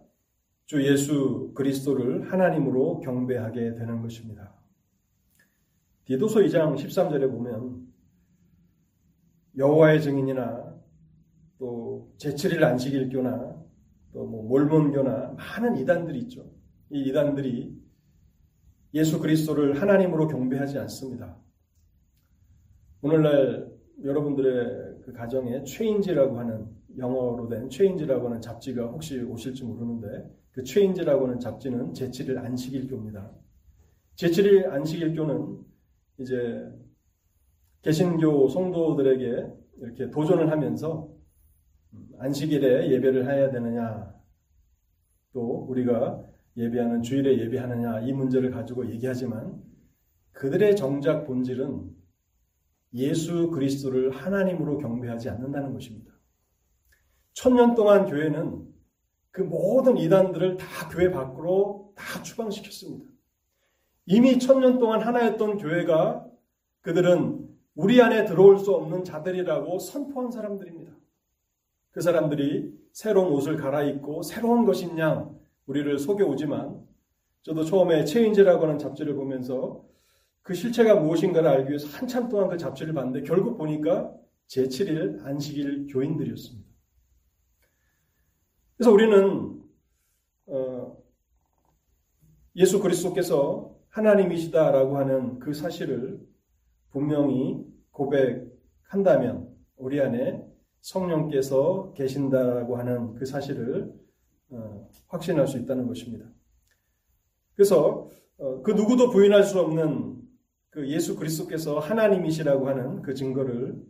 주 0.64 0.84
예수 0.84 1.52
그리스도를 1.54 2.32
하나님으로 2.32 3.00
경배하게 3.00 3.74
되는 3.74 4.02
것입니다. 4.02 4.55
디도서 6.06 6.40
2장 6.40 6.76
13절에 6.76 7.28
보면 7.28 7.84
여호와의 9.58 10.00
증인이나 10.00 10.76
또 11.58 12.14
제7일 12.18 12.62
안식일교나 12.62 13.64
또뭐 14.12 14.44
몰몬교나 14.44 15.34
많은 15.36 15.76
이단들이 15.78 16.20
있죠. 16.20 16.48
이 16.90 17.02
이단들이 17.08 17.76
예수 18.94 19.18
그리스도를 19.18 19.80
하나님으로 19.80 20.28
경배하지 20.28 20.78
않습니다. 20.78 21.36
오늘날 23.02 23.68
여러분들의 24.04 25.00
그 25.02 25.12
가정에 25.12 25.64
최인지라고 25.64 26.38
하는 26.38 26.68
영어로 26.96 27.48
된 27.48 27.68
최인지라고 27.68 28.28
하는 28.28 28.40
잡지가 28.40 28.86
혹시 28.86 29.20
오실지 29.20 29.64
모르는데 29.64 30.30
그 30.52 30.62
최인지라고 30.62 31.26
하는 31.26 31.40
잡지는 31.40 31.92
제7일 31.94 32.38
안식일교입니다. 32.38 33.32
제7일 34.14 34.70
안식일교는 34.70 35.75
이제 36.18 36.66
개신교 37.82 38.48
성도들에게 38.48 39.52
이렇게 39.78 40.10
도전을 40.10 40.50
하면서 40.50 41.08
안식일에 42.18 42.90
예배를 42.90 43.26
해야 43.30 43.50
되느냐 43.50 44.14
또 45.32 45.66
우리가 45.68 46.24
예배하는 46.56 47.02
주일에 47.02 47.38
예배하느냐 47.38 48.00
이 48.00 48.12
문제를 48.12 48.50
가지고 48.50 48.88
얘기하지만 48.90 49.62
그들의 50.32 50.76
정작 50.76 51.26
본질은 51.26 51.94
예수 52.94 53.50
그리스도를 53.50 54.10
하나님으로 54.10 54.78
경배하지 54.78 55.28
않는다는 55.28 55.72
것입니다. 55.74 56.12
천년 57.34 57.74
동안 57.74 58.06
교회는 58.06 58.66
그 59.30 59.42
모든 59.42 59.98
이단들을 59.98 60.56
다 60.56 60.88
교회 60.88 61.10
밖으로 61.10 61.92
다 61.94 62.22
추방시켰습니다. 62.22 63.15
이미 64.06 64.38
천년 64.38 64.78
동안 64.78 65.02
하나였던 65.02 65.58
교회가 65.58 66.26
그들은 66.80 67.46
우리 67.74 68.00
안에 68.00 68.24
들어올 68.24 68.58
수 68.58 68.72
없는 68.72 69.04
자들이라고 69.04 69.78
선포한 69.78 70.30
사람들입니다. 70.30 70.92
그 71.90 72.00
사람들이 72.00 72.72
새로운 72.92 73.32
옷을 73.32 73.56
갈아입고 73.56 74.22
새로운 74.22 74.66
양 74.98 75.38
우리를 75.66 75.98
속여오지만 75.98 76.86
저도 77.42 77.64
처음에 77.64 78.04
체인지라고 78.04 78.62
하는 78.64 78.78
잡지를 78.78 79.14
보면서 79.14 79.84
그 80.42 80.54
실체가 80.54 80.94
무엇인가를 80.94 81.48
알기 81.48 81.70
위해서 81.70 81.88
한참 81.88 82.28
동안 82.28 82.48
그 82.48 82.56
잡지를 82.56 82.94
봤는데 82.94 83.22
결국 83.22 83.58
보니까 83.58 84.14
제7일 84.46 85.24
안식일 85.24 85.88
교인들이었습니다. 85.90 86.66
그래서 88.76 88.92
우리는 88.92 89.60
어, 90.46 90.96
예수 92.54 92.80
그리스도께서 92.80 93.75
하나님이시다라고 93.96 94.98
하는 94.98 95.38
그 95.38 95.54
사실을 95.54 96.20
분명히 96.90 97.64
고백한다면 97.90 99.48
우리 99.76 100.00
안에 100.00 100.46
성령께서 100.82 101.94
계신다고 101.94 102.76
하는 102.76 103.14
그 103.14 103.24
사실을 103.24 103.92
어, 104.50 104.88
확신할 105.08 105.48
수 105.48 105.58
있다는 105.58 105.86
것입니다. 105.86 106.26
그래서 107.54 108.08
어, 108.36 108.60
그 108.62 108.72
누구도 108.72 109.10
부인할 109.10 109.42
수 109.42 109.60
없는 109.60 110.20
그 110.68 110.88
예수 110.90 111.16
그리스도께서 111.16 111.78
하나님이시라고 111.78 112.68
하는 112.68 113.00
그 113.00 113.14
증거를 113.14 113.82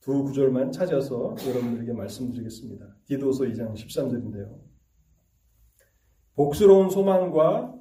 두 0.00 0.24
구절만 0.24 0.72
찾아서 0.72 1.36
여러분들에게 1.46 1.92
말씀드리겠습니다. 1.92 2.96
디도서 3.04 3.44
2장 3.44 3.74
13절인데요. 3.74 4.58
복스러운 6.34 6.90
소망과 6.90 7.73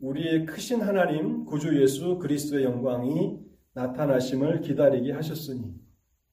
우리의 0.00 0.44
크신 0.46 0.82
하나님 0.82 1.44
구주 1.44 1.80
예수 1.80 2.18
그리스도의 2.18 2.64
영광이 2.64 3.38
나타나심을 3.72 4.60
기다리게 4.60 5.12
하셨으니 5.12 5.74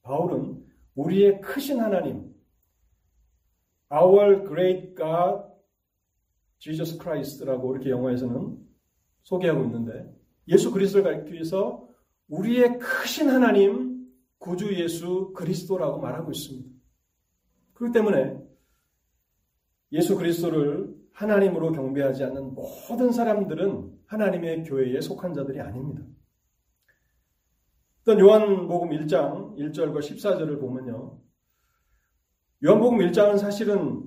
바울은 0.02 0.64
우리의 0.94 1.40
크신 1.40 1.80
하나님 1.80 2.34
Our 3.92 4.44
Great 4.46 4.94
God 4.96 5.44
Jesus 6.58 6.98
Christ라고 6.98 7.74
이렇게 7.74 7.90
영어에서는 7.90 8.58
소개하고 9.22 9.64
있는데 9.64 10.14
예수 10.48 10.70
그리스도를 10.70 11.04
가리기 11.04 11.32
위해서 11.32 11.88
우리의 12.28 12.78
크신 12.78 13.30
하나님 13.30 14.08
구주 14.38 14.74
예수 14.74 15.32
그리스도라고 15.34 16.00
말하고 16.00 16.30
있습니다. 16.32 16.68
그렇기 17.74 17.92
때문에 17.94 18.38
예수 19.92 20.16
그리스도를 20.16 20.93
하나님으로 21.14 21.72
경배하지 21.72 22.24
않는 22.24 22.54
모든 22.54 23.12
사람들은 23.12 23.92
하나님의 24.06 24.64
교회에 24.64 25.00
속한 25.00 25.32
자들이 25.32 25.60
아닙니다. 25.60 26.02
일단 28.06 28.20
요한복음 28.20 28.90
1장 28.90 29.56
1절과 29.56 29.98
14절을 29.98 30.60
보면요. 30.60 31.18
요한복음 32.64 32.98
1장은 32.98 33.38
사실은 33.38 34.02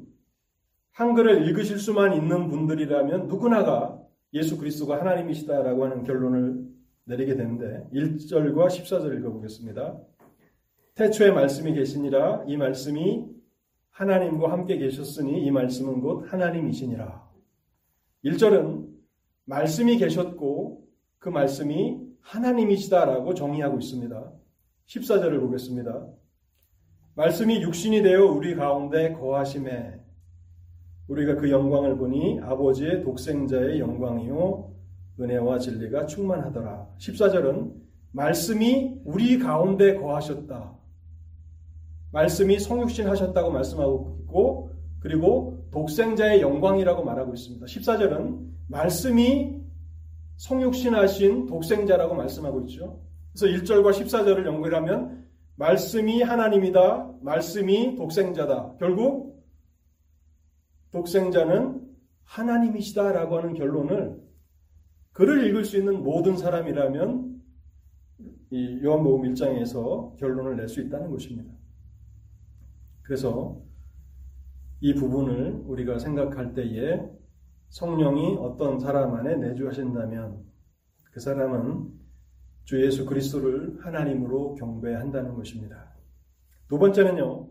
한글을 0.91 1.47
읽으실 1.47 1.79
수만 1.79 2.13
있는 2.13 2.49
분들이라면 2.49 3.27
누구나가 3.27 4.01
예수 4.33 4.57
그리스도가 4.57 4.99
하나님이시다라고 4.99 5.85
하는 5.85 6.03
결론을 6.03 6.67
내리게 7.05 7.35
되는데 7.35 7.87
1절과 7.93 8.67
14절 8.67 9.17
읽어보겠습니다. 9.19 9.97
태초에 10.95 11.31
말씀이 11.31 11.73
계시니라 11.73 12.43
이 12.47 12.57
말씀이 12.57 13.36
하나님과 13.97 14.51
함께 14.51 14.77
계셨으니 14.77 15.43
이 15.43 15.49
말씀은 15.49 16.01
곧 16.01 16.31
하나님이시니라. 16.31 17.27
1절은 18.25 18.87
말씀이 19.45 19.97
계셨고 19.97 20.87
그 21.17 21.29
말씀이 21.29 21.99
하나님이시다라고 22.21 23.33
정의하고 23.33 23.79
있습니다. 23.79 24.31
14절을 24.85 25.39
보겠습니다. 25.39 26.07
말씀이 27.15 27.63
육신이 27.63 28.03
되어 28.03 28.25
우리 28.25 28.55
가운데 28.55 29.13
거하심에 29.13 29.99
우리가 31.07 31.35
그 31.37 31.49
영광을 31.49 31.97
보니 31.97 32.39
아버지의 32.41 33.01
독생자의 33.01 33.79
영광이요 33.79 34.75
은혜와 35.19 35.57
진리가 35.57 36.05
충만하더라. 36.05 36.87
14절은 36.99 37.73
말씀이 38.11 39.01
우리 39.05 39.39
가운데 39.39 39.95
거하셨다. 39.95 40.76
말씀이 42.17 42.57
성육신 42.59 43.07
하셨다고 43.07 43.51
말씀하고 43.51 44.17
있고 44.21 44.71
그리고 44.99 45.63
독생자의 45.71 46.41
영광이라고 46.41 47.03
말하고 47.03 47.35
있습니다. 47.35 47.63
14절은 47.63 48.53
말씀이 48.67 49.61
성육신하신 50.37 51.45
독생자라고 51.45 52.15
말씀하고 52.15 52.61
있죠. 52.61 53.03
그래서 53.31 53.45
1절과 53.55 53.91
14절을 53.91 54.47
연결하면 54.47 55.27
말씀이 55.57 56.23
하나님이다. 56.23 57.17
말씀이 57.21 57.93
독생자다. 57.95 58.77
결국 58.79 59.45
독생자는 60.89 61.81
하나님이시다라고 62.23 63.37
하는 63.37 63.53
결론을 63.53 64.19
글을 65.11 65.47
읽을 65.47 65.65
수 65.65 65.77
있는 65.77 66.01
모든 66.03 66.35
사람이라면 66.35 67.41
이 68.49 68.79
요한복음 68.83 69.33
1장에서 69.33 70.17
결론을 70.17 70.55
낼 70.55 70.67
수 70.67 70.81
있다는 70.81 71.11
것입니다. 71.11 71.57
그래서 73.07 73.57
이 74.81 74.93
부분을 74.93 75.63
우리가 75.65 75.97
생각할 75.97 76.53
때에 76.53 77.01
성령이 77.69 78.35
어떤 78.35 78.79
사람 78.79 79.15
안에 79.15 79.37
내주하신다면 79.37 80.43
그 81.11 81.21
사람은 81.21 81.87
주 82.65 82.85
예수 82.85 83.05
그리스도를 83.05 83.79
하나님으로 83.79 84.55
경배한다는 84.55 85.35
것입니다. 85.35 85.95
두 86.67 86.77
번째는요. 86.77 87.49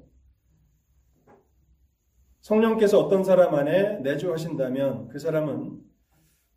성령께서 2.43 3.01
어떤 3.01 3.25
사람 3.25 3.55
안에 3.55 4.01
내주하신다면 4.01 5.09
그 5.09 5.19
사람은 5.19 5.81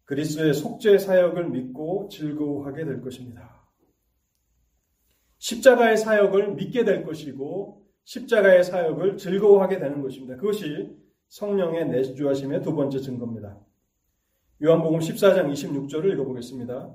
그리스도의 0.03 0.53
속죄 0.53 0.97
사역을 0.97 1.49
믿고 1.51 2.09
즐거워하게 2.11 2.83
될 2.83 2.99
것입니다. 2.99 3.65
십자가의 5.37 5.95
사역을 5.97 6.55
믿게 6.55 6.83
될 6.83 7.05
것이고 7.05 7.88
십자가의 8.09 8.63
사역을 8.63 9.17
즐거워하게 9.17 9.77
되는 9.77 10.01
것입니다. 10.01 10.35
그것이 10.35 10.97
성령의 11.27 11.89
내주하심의 11.89 12.63
두 12.63 12.73
번째 12.73 12.99
증거입니다. 12.99 13.59
요한복음 14.63 14.99
14장 14.99 15.51
26절을 15.51 16.13
읽어보겠습니다. 16.13 16.91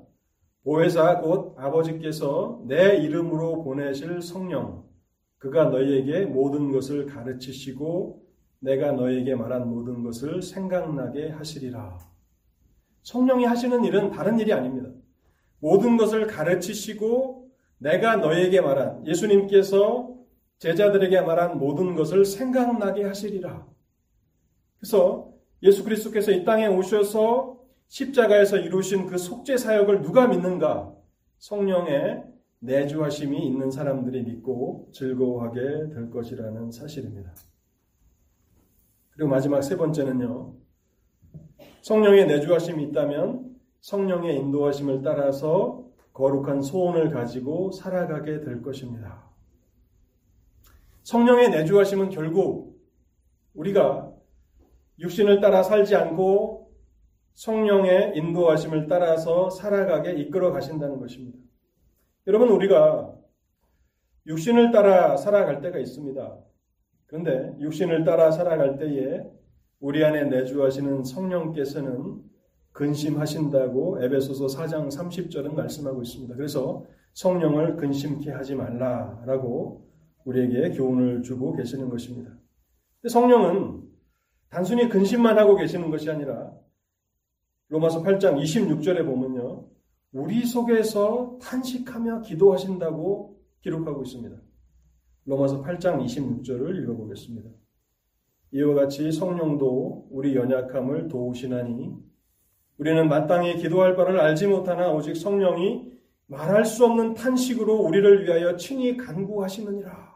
보혜사 0.65 1.21
곧 1.21 1.55
아버지께서 1.57 2.61
내 2.67 2.97
이름으로 2.97 3.63
보내실 3.63 4.21
성령 4.21 4.83
그가 5.37 5.69
너희에게 5.69 6.25
모든 6.25 6.73
것을 6.73 7.05
가르치시고 7.05 8.21
내가 8.59 8.91
너희에게 8.91 9.35
말한 9.35 9.69
모든 9.69 10.03
것을 10.03 10.41
생각나게 10.41 11.29
하시리라. 11.29 11.97
성령이 13.03 13.45
하시는 13.45 13.85
일은 13.85 14.09
다른 14.09 14.37
일이 14.37 14.51
아닙니다. 14.51 14.89
모든 15.59 15.95
것을 15.95 16.27
가르치시고 16.27 17.51
내가 17.77 18.17
너희에게 18.17 18.59
말한 18.59 19.07
예수님께서 19.07 20.14
제자들에게 20.59 21.21
말한 21.21 21.57
모든 21.57 21.95
것을 21.95 22.25
생각나게 22.25 23.03
하시리라. 23.03 23.67
그래서 24.79 25.33
예수 25.63 25.83
그리스도께서 25.83 26.31
이 26.31 26.45
땅에 26.45 26.67
오셔서 26.67 27.59
십자가에서 27.87 28.57
이루신 28.57 29.07
그 29.07 29.17
속죄 29.17 29.57
사역을 29.57 30.01
누가 30.01 30.27
믿는가? 30.27 30.93
성령의 31.37 32.23
내주하심이 32.59 33.45
있는 33.45 33.69
사람들이 33.69 34.23
믿고 34.23 34.89
즐거워하게 34.93 35.89
될 35.93 36.09
것이라는 36.09 36.71
사실입니다. 36.71 37.33
그리고 39.11 39.29
마지막 39.29 39.61
세 39.61 39.77
번째는요. 39.77 40.53
성령의 41.81 42.25
내주하심이 42.27 42.83
있다면 42.85 43.55
성령의 43.81 44.37
인도하심을 44.37 45.03
따라서 45.03 45.85
거룩한 46.13 46.61
소원을 46.61 47.11
가지고 47.11 47.71
살아가게 47.71 48.41
될 48.41 48.61
것입니다. 48.61 49.24
성령의 51.05 51.51
내주하심은 51.51 52.09
결국 52.09 52.81
우리가 53.53 54.11
육신을 54.97 55.39
따라 55.39 55.61
살지 55.61 55.95
않고 55.95 56.71
성령의 57.35 58.13
인도하심을 58.15 58.87
따라서 58.87 59.51
살아가게 59.51 60.13
이끌어 60.13 60.51
가신다는 60.51 60.99
것입니다. 60.99 61.37
여러분, 62.25 62.49
우리가 62.49 63.13
육신을 64.25 64.71
따라 64.71 65.15
살아갈 65.15 65.61
때가 65.61 65.77
있습니다. 65.77 66.39
그런데 67.05 67.55
육신을 67.59 68.03
따라 68.03 68.31
살아갈 68.31 68.79
때에 68.79 69.23
우리 69.79 70.03
안에 70.03 70.23
내주하시는 70.23 71.03
성령께서는 71.03 72.23
근심하신다고 72.71 74.03
에베소서 74.03 74.47
4장 74.47 74.87
30절은 74.87 75.53
말씀하고 75.53 76.01
있습니다. 76.01 76.35
그래서 76.35 76.83
성령을 77.13 77.75
근심케 77.75 78.31
하지 78.31 78.55
말라라고 78.55 79.85
우리에게 80.25 80.71
교훈을 80.71 81.23
주고 81.23 81.55
계시는 81.55 81.89
것입니다. 81.89 82.31
성령은 83.07 83.83
단순히 84.49 84.89
근심만 84.89 85.37
하고 85.37 85.55
계시는 85.55 85.89
것이 85.89 86.09
아니라 86.09 86.51
로마서 87.69 88.03
8장 88.03 88.41
26절에 88.41 89.05
보면요. 89.05 89.67
우리 90.11 90.45
속에서 90.45 91.37
탄식하며 91.41 92.21
기도하신다고 92.21 93.39
기록하고 93.61 94.03
있습니다. 94.03 94.35
로마서 95.25 95.61
8장 95.61 96.03
26절을 96.03 96.81
읽어보겠습니다. 96.83 97.49
이와 98.51 98.75
같이 98.75 99.11
성령도 99.11 100.07
우리 100.11 100.35
연약함을 100.35 101.07
도우시나니 101.09 101.93
우리는 102.77 103.09
마땅히 103.09 103.57
기도할 103.57 103.95
바를 103.95 104.19
알지 104.19 104.47
못하나 104.47 104.91
오직 104.91 105.15
성령이 105.15 105.91
말할 106.27 106.65
수 106.65 106.85
없는 106.85 107.13
탄식으로 107.13 107.75
우리를 107.75 108.25
위하여 108.25 108.55
친히 108.55 108.97
간구하시느니라. 108.97 110.14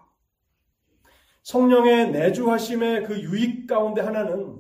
성령의 1.49 2.11
내주하심의 2.11 3.05
그 3.05 3.19
유익 3.19 3.65
가운데 3.65 4.01
하나는 4.01 4.59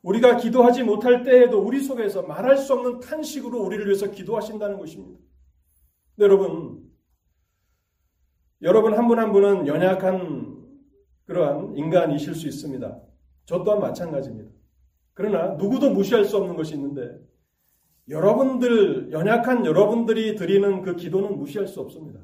우리가 0.00 0.38
기도하지 0.38 0.82
못할 0.82 1.22
때에도 1.22 1.60
우리 1.60 1.82
속에서 1.82 2.22
말할 2.22 2.56
수 2.56 2.72
없는 2.72 3.00
탄식으로 3.00 3.60
우리를 3.62 3.84
위해서 3.84 4.10
기도하신다는 4.10 4.78
것입니다. 4.78 5.20
여러분, 6.18 6.90
여러분 8.62 8.94
한 8.94 9.08
분 9.08 9.18
한 9.18 9.30
분은 9.30 9.66
연약한 9.66 10.56
그러한 11.26 11.76
인간이실 11.76 12.34
수 12.34 12.48
있습니다. 12.48 12.98
저 13.44 13.62
또한 13.62 13.80
마찬가지입니다. 13.80 14.50
그러나 15.12 15.48
누구도 15.56 15.90
무시할 15.90 16.24
수 16.24 16.38
없는 16.38 16.56
것이 16.56 16.74
있는데 16.76 17.20
여러분들, 18.08 19.12
연약한 19.12 19.66
여러분들이 19.66 20.34
드리는 20.36 20.80
그 20.80 20.96
기도는 20.96 21.36
무시할 21.36 21.66
수 21.68 21.80
없습니다. 21.80 22.20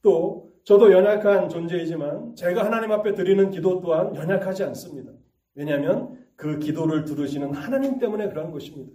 또 0.00 0.39
저도 0.64 0.92
연약한 0.92 1.48
존재이지만 1.48 2.34
제가 2.36 2.64
하나님 2.64 2.92
앞에 2.92 3.14
드리는 3.14 3.50
기도 3.50 3.80
또한 3.80 4.14
연약하지 4.14 4.64
않습니다. 4.64 5.12
왜냐하면 5.54 6.18
그 6.36 6.58
기도를 6.58 7.04
들으시는 7.04 7.54
하나님 7.54 7.98
때문에 7.98 8.28
그런 8.28 8.50
것입니다. 8.50 8.92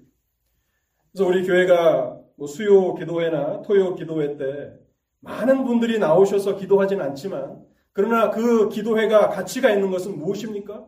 그래서 1.12 1.28
우리 1.28 1.46
교회가 1.46 2.20
뭐 2.38 2.48
수요 2.48 2.94
기도회나 2.96 3.62
토요 3.62 3.96
기도회 3.96 4.38
때 4.38 4.74
많은 5.22 5.64
분들이 5.64 6.00
나오셔서 6.00 6.56
기도하진 6.58 7.02
않지만 7.02 7.64
그러나 7.94 8.30
그 8.30 8.70
기도회가 8.70 9.30
가치가 9.30 9.72
있는 9.72 9.90
것은 9.90 10.18
무엇입니까? 10.18 10.86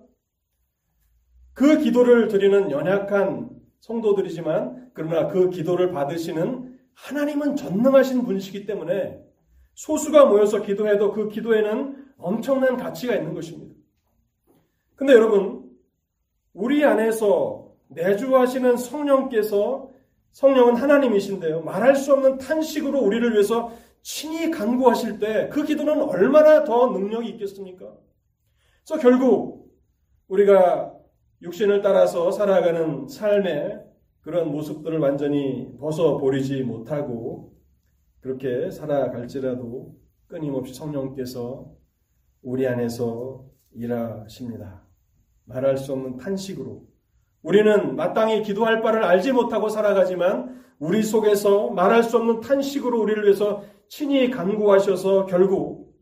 그 1.53 1.79
기도를 1.79 2.27
드리는 2.27 2.69
연약한 2.69 3.49
성도들이지만 3.79 4.91
그러나 4.93 5.27
그 5.27 5.49
기도를 5.49 5.91
받으시는 5.91 6.77
하나님은 6.93 7.55
전능하신 7.55 8.25
분이시기 8.25 8.65
때문에 8.65 9.26
소수가 9.77 10.25
모여서 10.25 10.63
기도해도 10.63 11.11
그 11.11 11.29
기도에는 11.29 12.07
엄청난 12.17 12.77
가치가 12.77 13.13
있는 13.15 13.35
것입니다. 13.35 13.75
근데 14.95 15.13
여러분, 15.13 15.69
우리 16.53 16.83
안에서 16.83 17.71
내주하시는 17.89 18.75
성령께서 18.75 19.91
성령은 20.31 20.77
하나님이신데요. 20.77 21.61
말할 21.61 21.95
수 21.95 22.11
없는 22.13 22.39
탄식으로 22.39 22.99
우리를 22.99 23.31
위해서 23.33 23.71
친히 24.01 24.49
간구하실 24.49 25.19
때 25.19 25.49
그 25.51 25.63
기도는 25.63 26.01
얼마나 26.01 26.63
더 26.63 26.87
능력이 26.87 27.29
있겠습니까? 27.29 27.93
그래서 28.83 28.99
결국 28.99 29.71
우리가 30.27 30.91
육신을 31.43 31.83
따라서 31.83 32.31
살아가는 32.31 33.07
삶의 33.07 33.83
그런 34.21 34.51
모습들을 34.51 34.97
완전히 34.97 35.71
벗어버리지 35.79 36.63
못하고 36.63 37.56
그렇게 38.19 38.71
살아갈지라도 38.71 39.95
끊임없이 40.27 40.73
성령께서 40.73 41.71
우리 42.41 42.67
안에서 42.67 43.45
일하십니다. 43.73 44.83
말할 45.45 45.77
수 45.77 45.93
없는 45.93 46.17
탄식으로 46.17 46.85
우리는 47.41 47.95
마땅히 47.95 48.41
기도할 48.41 48.81
바를 48.81 49.03
알지 49.03 49.31
못하고 49.31 49.69
살아가지만 49.69 50.61
우리 50.79 51.01
속에서 51.01 51.69
말할 51.69 52.03
수 52.03 52.17
없는 52.17 52.41
탄식으로 52.41 53.01
우리를 53.01 53.23
위해서 53.23 53.63
친히 53.87 54.29
간구하셔서 54.29 55.25
결국 55.25 55.95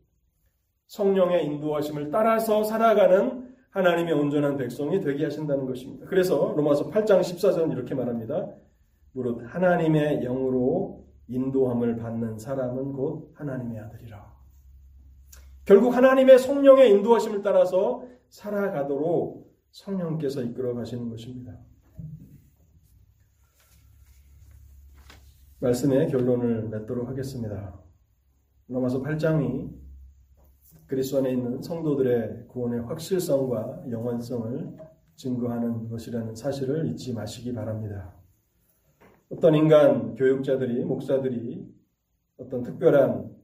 성령의 0.86 1.44
인도하심을 1.46 2.10
따라서 2.10 2.64
살아가는 2.64 3.46
하나님의 3.70 4.14
온전한 4.14 4.56
백성이 4.56 5.00
되게 5.00 5.24
하신다는 5.24 5.66
것입니다. 5.66 6.06
그래서 6.06 6.54
로마서 6.56 6.90
8장 6.90 7.20
14절 7.20 7.72
이렇게 7.72 7.94
말합니다. 7.94 8.48
무릇 9.12 9.42
하나님의 9.46 10.20
영으로 10.24 11.05
인도함을 11.28 11.96
받는 11.96 12.38
사람은 12.38 12.92
곧 12.92 13.32
하나님의 13.34 13.80
아들이라. 13.80 14.36
결국 15.64 15.94
하나님의 15.94 16.38
성령의 16.38 16.90
인도하심을 16.90 17.42
따라서 17.42 18.06
살아가도록 18.28 19.46
성령께서 19.72 20.42
이끌어 20.42 20.74
가시는 20.74 21.10
것입니다. 21.10 21.58
말씀의 25.58 26.08
결론을 26.08 26.68
맺도록 26.68 27.08
하겠습니다. 27.08 27.80
로마서 28.68 29.02
8장이 29.02 29.70
그리스도 30.86 31.18
안에 31.18 31.32
있는 31.32 31.62
성도들의 31.62 32.46
구원의 32.48 32.80
확실성과 32.82 33.84
영원성을 33.90 34.76
증거하는 35.16 35.88
것이라는 35.88 36.34
사실을 36.34 36.86
잊지 36.86 37.12
마시기 37.14 37.52
바랍니다. 37.52 38.15
어떤 39.28 39.54
인간 39.54 40.14
교육자들이 40.14 40.84
목사들이 40.84 41.66
어떤 42.38 42.62
특별한 42.62 43.34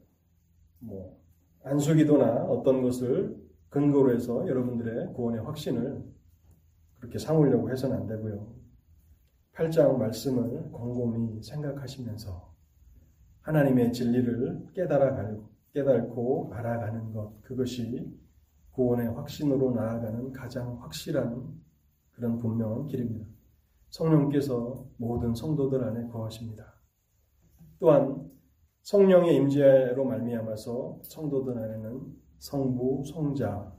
뭐 0.79 1.19
안수기도나 1.65 2.45
어떤 2.45 2.83
것을 2.83 3.37
근거로 3.69 4.15
해서 4.15 4.47
여러분들의 4.47 5.13
구원의 5.15 5.43
확신을 5.43 6.03
그렇게 6.99 7.19
삼으려고 7.19 7.71
해서는 7.71 7.97
안 7.97 8.07
되고요. 8.07 8.55
8장 9.55 9.97
말씀을 9.97 10.71
곰곰이 10.71 11.43
생각하시면서 11.43 12.53
하나님의 13.41 13.93
진리를 13.93 14.69
깨달아 14.75 15.37
깨닫고 15.75 16.51
알아가는 16.53 17.13
것 17.13 17.43
그것이 17.43 18.09
구원의 18.73 19.09
확신으로 19.15 19.73
나아가는 19.73 20.33
가장 20.33 20.81
확실한 20.81 21.61
그런 22.13 22.39
분명한 22.39 22.87
길입니다. 22.87 23.27
성령께서 23.93 24.87
모든 24.97 25.35
성도들 25.35 25.85
안에 25.85 26.09
거하십니다. 26.09 26.81
또한 27.79 28.31
성령의 28.83 29.37
임재로 29.37 30.05
말미암아서 30.05 31.01
성도들 31.05 31.57
안에는 31.57 32.17
성부, 32.39 33.05
성자, 33.07 33.73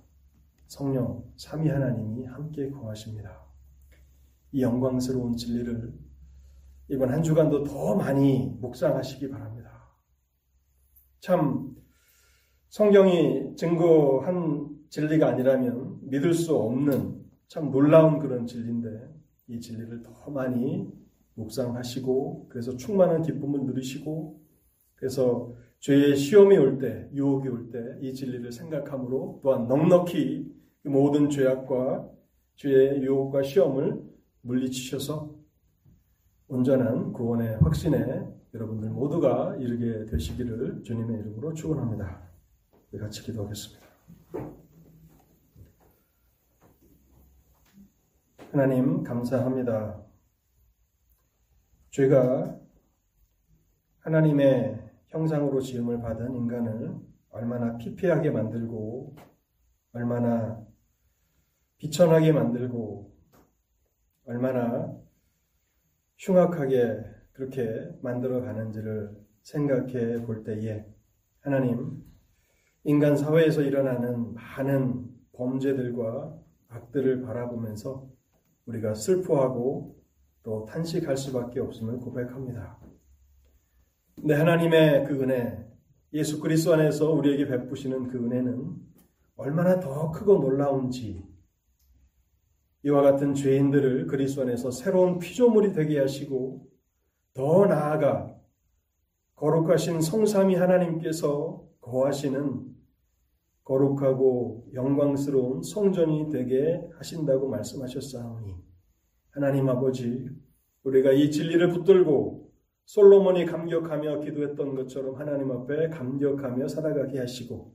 성령 0.68 1.24
삼위 1.36 1.68
하나님이 1.70 2.26
함께 2.26 2.70
거하십니다. 2.70 3.41
이 4.51 4.61
영광스러운 4.61 5.36
진리를 5.36 5.93
이번 6.89 7.11
한 7.11 7.24
주간도 7.24 7.64
더 7.64 7.95
많이 7.95 8.55
묵상하시기 8.61 9.30
바랍니다. 9.30 9.89
참 11.22 11.76
성경이 12.70 13.55
증거한 13.55 14.78
진리가 14.89 15.30
아니라면 15.30 15.99
믿을 16.03 16.34
수 16.34 16.55
없는 16.55 17.26
참 17.47 17.72
놀라운 17.72 18.20
그런 18.20 18.45
진리인데 18.45 19.22
이 19.48 19.60
진리를 19.60 20.04
더 20.04 20.30
많이 20.32 20.88
묵상하시고 21.36 22.48
그래서 22.50 22.76
충만한 22.78 23.22
기쁨을 23.22 23.66
누리시고 23.66 24.39
그래서 24.96 25.54
죄의 25.80 26.16
시험이 26.16 26.58
올 26.58 26.80
때, 26.80 27.10
유혹이 27.14 27.50
올 27.50 27.70
때 27.72 27.98
이 28.02 28.14
진리를 28.14 28.52
생각함으로 28.52 29.41
또한 29.44 29.68
넉넉히 29.68 30.54
그 30.84 30.88
모든 30.88 31.30
죄악과 31.30 32.10
죄의 32.56 33.02
유혹과 33.04 33.44
시험을 33.44 34.02
물리치셔서 34.41 35.36
온전한 36.48 37.12
구원의 37.14 37.58
확신에 37.58 38.28
여러분들 38.54 38.89
모두가 38.91 39.56
이르게 39.58 40.06
되시기를 40.06 40.84
주님의 40.84 41.20
이름으로 41.20 41.54
축원합니다. 41.54 42.22
같이 43.00 43.24
기도하겠습니다. 43.24 43.84
하나님 48.54 49.01
감사합니다. 49.01 49.99
죄가 51.89 52.56
하나님의 54.01 54.91
형상으로 55.08 55.60
지음을 55.60 55.99
받은 55.99 56.36
인간을 56.36 56.95
얼마나 57.32 57.76
피폐하게 57.78 58.30
만들고 58.30 59.16
얼마나 59.93 60.64
비천하게 61.78 62.32
만들고 62.32 63.18
얼마나 64.28 65.01
흉악하게 66.20 67.06
그렇게 67.32 67.89
만들어 68.04 68.41
가는지를 68.41 69.18
생각해 69.41 70.28
볼 70.28 70.43
때에 70.43 70.86
하나님 71.39 72.04
인간 72.84 73.18
사회에서 73.18 73.64
일어나는 73.64 74.36
많은 74.36 75.10
범죄들과 75.32 76.39
악들을 76.68 77.24
바라보면서 77.24 78.12
우리가 78.66 78.95
슬퍼하고 78.95 79.95
또 80.43 80.66
탄식할 80.66 81.18
수밖에 81.18 81.59
없음을 81.59 81.99
고백합니다. 81.99 82.80
근데 84.16 84.36
하나님의 84.36 85.05
그 85.05 85.22
은혜, 85.22 85.66
예수 86.14 86.39
그리스도 86.39 86.74
안에서 86.74 87.11
우리에게 87.11 87.47
베푸시는 87.47 88.07
그 88.07 88.18
은혜는 88.18 88.76
얼마나 89.36 89.80
더 89.80 90.11
크고 90.11 90.38
놀라운지 90.39 91.26
이와 92.84 93.01
같은 93.01 93.34
죄인들을 93.34 94.07
그리스도 94.07 94.43
안에서 94.43 94.70
새로운 94.70 95.18
피조물이 95.18 95.72
되게 95.74 95.99
하시고 95.99 96.68
더 97.34 97.66
나아가 97.66 98.38
거룩하신 99.36 100.01
성삼위 100.01 100.55
하나님께서 100.55 101.68
거하시는 101.82 102.72
거룩하고 103.64 104.70
영광스러운 104.74 105.61
성전이 105.64 106.30
되게 106.30 106.82
하신다고 106.97 107.47
말씀하셨사오니 107.49 108.55
하나님 109.32 109.70
아버지 109.70 110.30
우리가 110.84 111.14
이 111.14 111.32
진리를 111.32 111.70
붙들고 111.70 112.51
솔로몬이 112.86 113.45
감격하며 113.45 114.20
기도했던 114.20 114.76
것처럼 114.76 115.16
하나님 115.16 115.51
앞에 115.51 115.89
감격하며 115.89 116.68
살아가게 116.68 117.20
하시고 117.20 117.74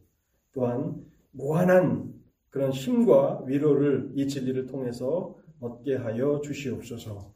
또한 0.52 1.02
무한한 1.30 2.12
그런 2.50 2.70
힘과 2.70 3.44
위로를 3.46 4.12
이 4.14 4.26
진리를 4.26 4.66
통해서 4.66 5.36
얻게 5.60 5.96
하여 5.96 6.40
주시옵소서. 6.42 7.32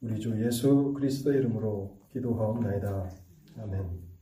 우리 0.00 0.18
주 0.18 0.44
예수 0.44 0.92
그리스도 0.94 1.32
이름으로 1.32 1.98
기도하옵나이다. 2.12 3.10
아멘. 3.58 4.13